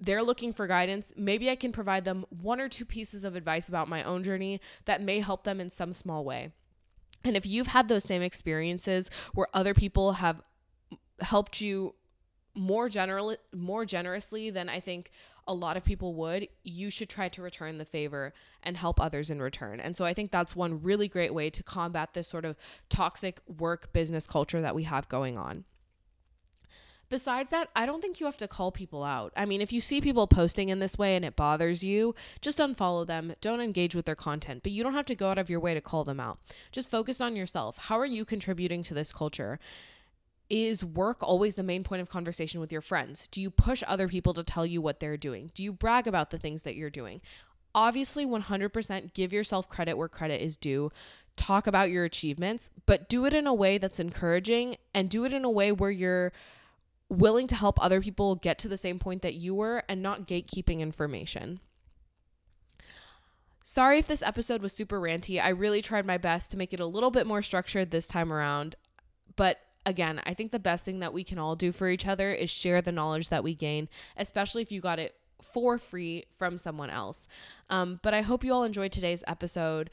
they're 0.00 0.22
looking 0.22 0.52
for 0.52 0.66
guidance, 0.66 1.12
maybe 1.16 1.50
I 1.50 1.56
can 1.56 1.72
provide 1.72 2.04
them 2.04 2.24
one 2.30 2.60
or 2.60 2.68
two 2.68 2.84
pieces 2.84 3.24
of 3.24 3.36
advice 3.36 3.68
about 3.68 3.88
my 3.88 4.02
own 4.02 4.24
journey 4.24 4.60
that 4.86 5.02
may 5.02 5.20
help 5.20 5.44
them 5.44 5.60
in 5.60 5.70
some 5.70 5.92
small 5.92 6.24
way. 6.24 6.52
And 7.24 7.36
if 7.36 7.46
you've 7.46 7.68
had 7.68 7.88
those 7.88 8.04
same 8.04 8.22
experiences 8.22 9.10
where 9.34 9.48
other 9.54 9.74
people 9.74 10.14
have 10.14 10.42
helped 11.20 11.60
you 11.60 11.94
more 12.56 12.88
general 12.88 13.34
more 13.52 13.84
generously 13.84 14.48
than 14.50 14.68
I 14.68 14.78
think 14.78 15.10
a 15.46 15.54
lot 15.54 15.76
of 15.76 15.84
people 15.84 16.14
would, 16.14 16.48
you 16.62 16.88
should 16.88 17.08
try 17.08 17.28
to 17.28 17.42
return 17.42 17.78
the 17.78 17.84
favor 17.84 18.32
and 18.62 18.76
help 18.76 19.00
others 19.00 19.28
in 19.28 19.42
return. 19.42 19.80
And 19.80 19.96
so 19.96 20.04
I 20.04 20.14
think 20.14 20.30
that's 20.30 20.54
one 20.54 20.82
really 20.82 21.08
great 21.08 21.34
way 21.34 21.50
to 21.50 21.62
combat 21.62 22.14
this 22.14 22.28
sort 22.28 22.44
of 22.44 22.56
toxic 22.88 23.40
work 23.58 23.92
business 23.92 24.26
culture 24.26 24.60
that 24.60 24.74
we 24.74 24.84
have 24.84 25.08
going 25.08 25.36
on. 25.36 25.64
Besides 27.14 27.50
that, 27.50 27.68
I 27.76 27.86
don't 27.86 28.02
think 28.02 28.18
you 28.18 28.26
have 28.26 28.38
to 28.38 28.48
call 28.48 28.72
people 28.72 29.04
out. 29.04 29.32
I 29.36 29.44
mean, 29.44 29.60
if 29.60 29.72
you 29.72 29.80
see 29.80 30.00
people 30.00 30.26
posting 30.26 30.68
in 30.68 30.80
this 30.80 30.98
way 30.98 31.14
and 31.14 31.24
it 31.24 31.36
bothers 31.36 31.84
you, 31.84 32.12
just 32.40 32.58
unfollow 32.58 33.06
them. 33.06 33.34
Don't 33.40 33.60
engage 33.60 33.94
with 33.94 34.04
their 34.04 34.16
content, 34.16 34.64
but 34.64 34.72
you 34.72 34.82
don't 34.82 34.94
have 34.94 35.04
to 35.04 35.14
go 35.14 35.30
out 35.30 35.38
of 35.38 35.48
your 35.48 35.60
way 35.60 35.74
to 35.74 35.80
call 35.80 36.02
them 36.02 36.18
out. 36.18 36.40
Just 36.72 36.90
focus 36.90 37.20
on 37.20 37.36
yourself. 37.36 37.78
How 37.78 38.00
are 38.00 38.04
you 38.04 38.24
contributing 38.24 38.82
to 38.82 38.94
this 38.94 39.12
culture? 39.12 39.60
Is 40.50 40.84
work 40.84 41.18
always 41.22 41.54
the 41.54 41.62
main 41.62 41.84
point 41.84 42.02
of 42.02 42.08
conversation 42.08 42.60
with 42.60 42.72
your 42.72 42.80
friends? 42.80 43.28
Do 43.28 43.40
you 43.40 43.48
push 43.48 43.84
other 43.86 44.08
people 44.08 44.34
to 44.34 44.42
tell 44.42 44.66
you 44.66 44.82
what 44.82 44.98
they're 44.98 45.16
doing? 45.16 45.52
Do 45.54 45.62
you 45.62 45.72
brag 45.72 46.08
about 46.08 46.30
the 46.30 46.38
things 46.38 46.64
that 46.64 46.74
you're 46.74 46.90
doing? 46.90 47.20
Obviously, 47.76 48.26
100% 48.26 49.14
give 49.14 49.32
yourself 49.32 49.68
credit 49.68 49.96
where 49.96 50.08
credit 50.08 50.42
is 50.42 50.56
due. 50.56 50.90
Talk 51.36 51.68
about 51.68 51.92
your 51.92 52.02
achievements, 52.04 52.70
but 52.86 53.08
do 53.08 53.24
it 53.24 53.34
in 53.34 53.46
a 53.46 53.54
way 53.54 53.78
that's 53.78 54.00
encouraging 54.00 54.78
and 54.92 55.08
do 55.08 55.24
it 55.24 55.32
in 55.32 55.44
a 55.44 55.50
way 55.50 55.70
where 55.70 55.92
you're 55.92 56.32
willing 57.08 57.46
to 57.46 57.56
help 57.56 57.82
other 57.82 58.00
people 58.00 58.34
get 58.34 58.58
to 58.58 58.68
the 58.68 58.76
same 58.76 58.98
point 58.98 59.22
that 59.22 59.34
you 59.34 59.54
were 59.54 59.82
and 59.88 60.02
not 60.02 60.26
gatekeeping 60.26 60.80
information. 60.80 61.60
Sorry 63.62 63.98
if 63.98 64.06
this 64.06 64.22
episode 64.22 64.60
was 64.60 64.74
super 64.74 65.00
ranty. 65.00 65.42
I 65.42 65.48
really 65.48 65.80
tried 65.80 66.04
my 66.04 66.18
best 66.18 66.50
to 66.50 66.58
make 66.58 66.74
it 66.74 66.80
a 66.80 66.86
little 66.86 67.10
bit 67.10 67.26
more 67.26 67.42
structured 67.42 67.90
this 67.90 68.06
time 68.06 68.32
around. 68.32 68.76
But 69.36 69.58
again, 69.86 70.20
I 70.26 70.34
think 70.34 70.52
the 70.52 70.58
best 70.58 70.84
thing 70.84 71.00
that 71.00 71.14
we 71.14 71.24
can 71.24 71.38
all 71.38 71.56
do 71.56 71.72
for 71.72 71.88
each 71.88 72.06
other 72.06 72.32
is 72.32 72.50
share 72.50 72.82
the 72.82 72.92
knowledge 72.92 73.30
that 73.30 73.44
we 73.44 73.54
gain, 73.54 73.88
especially 74.16 74.62
if 74.62 74.70
you 74.70 74.80
got 74.80 74.98
it 74.98 75.14
for 75.42 75.78
free 75.78 76.24
from 76.36 76.58
someone 76.58 76.90
else. 76.90 77.26
Um, 77.70 78.00
but 78.02 78.14
I 78.14 78.22
hope 78.22 78.44
you 78.44 78.52
all 78.52 78.64
enjoyed 78.64 78.92
today's 78.92 79.24
episode. 79.26 79.90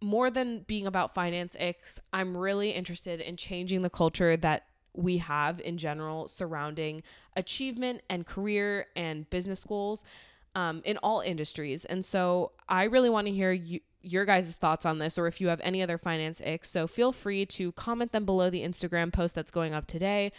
More 0.00 0.30
than 0.30 0.60
being 0.66 0.86
about 0.86 1.14
finance 1.14 1.54
icks, 1.60 2.00
I'm 2.12 2.36
really 2.36 2.70
interested 2.70 3.20
in 3.20 3.36
changing 3.36 3.82
the 3.82 3.90
culture 3.90 4.36
that 4.36 4.66
we 4.94 5.18
have 5.18 5.60
in 5.60 5.78
general 5.78 6.28
surrounding 6.28 7.02
achievement 7.36 8.02
and 8.10 8.26
career 8.26 8.86
and 8.94 9.28
business 9.30 9.64
goals 9.64 10.04
um, 10.54 10.82
in 10.84 10.98
all 10.98 11.20
industries. 11.20 11.84
And 11.84 12.04
so 12.04 12.52
I 12.68 12.84
really 12.84 13.08
want 13.08 13.26
to 13.26 13.32
hear 13.32 13.52
you, 13.52 13.80
your 14.02 14.24
guys' 14.24 14.56
thoughts 14.56 14.84
on 14.84 14.98
this 14.98 15.16
or 15.16 15.26
if 15.26 15.40
you 15.40 15.48
have 15.48 15.60
any 15.62 15.82
other 15.82 15.96
finance 15.96 16.40
icks. 16.40 16.66
So 16.66 16.86
feel 16.86 17.12
free 17.12 17.46
to 17.46 17.72
comment 17.72 18.12
them 18.12 18.24
below 18.24 18.50
the 18.50 18.62
Instagram 18.62 19.12
post 19.12 19.34
that's 19.34 19.50
going 19.50 19.74
up 19.74 19.86
today. 19.86 20.32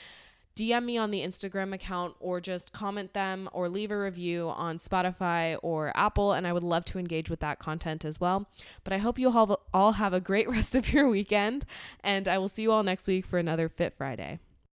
DM 0.55 0.85
me 0.85 0.97
on 0.97 1.11
the 1.11 1.21
Instagram 1.21 1.73
account 1.73 2.15
or 2.19 2.39
just 2.39 2.73
comment 2.73 3.13
them 3.13 3.49
or 3.53 3.67
leave 3.67 3.91
a 3.91 3.99
review 3.99 4.49
on 4.49 4.77
Spotify 4.77 5.57
or 5.63 5.91
Apple. 5.95 6.33
And 6.33 6.45
I 6.45 6.53
would 6.53 6.63
love 6.63 6.85
to 6.85 6.99
engage 6.99 7.29
with 7.29 7.39
that 7.39 7.59
content 7.59 8.05
as 8.05 8.19
well. 8.19 8.47
But 8.83 8.93
I 8.93 8.97
hope 8.97 9.17
you 9.17 9.31
all, 9.73 9.91
have 9.93 10.13
a 10.13 10.19
great 10.19 10.49
rest 10.57 10.75
of 10.75 10.93
your 10.93 11.07
weekend. 11.07 11.65
And 12.03 12.27
I 12.27 12.37
will 12.37 12.49
see 12.49 12.61
you 12.63 12.71
all 12.71 12.83
next 12.83 13.07
week 13.07 13.25
for 13.25 13.39
another 13.39 13.67
Fit 13.69 13.93
Friday. 13.97 14.39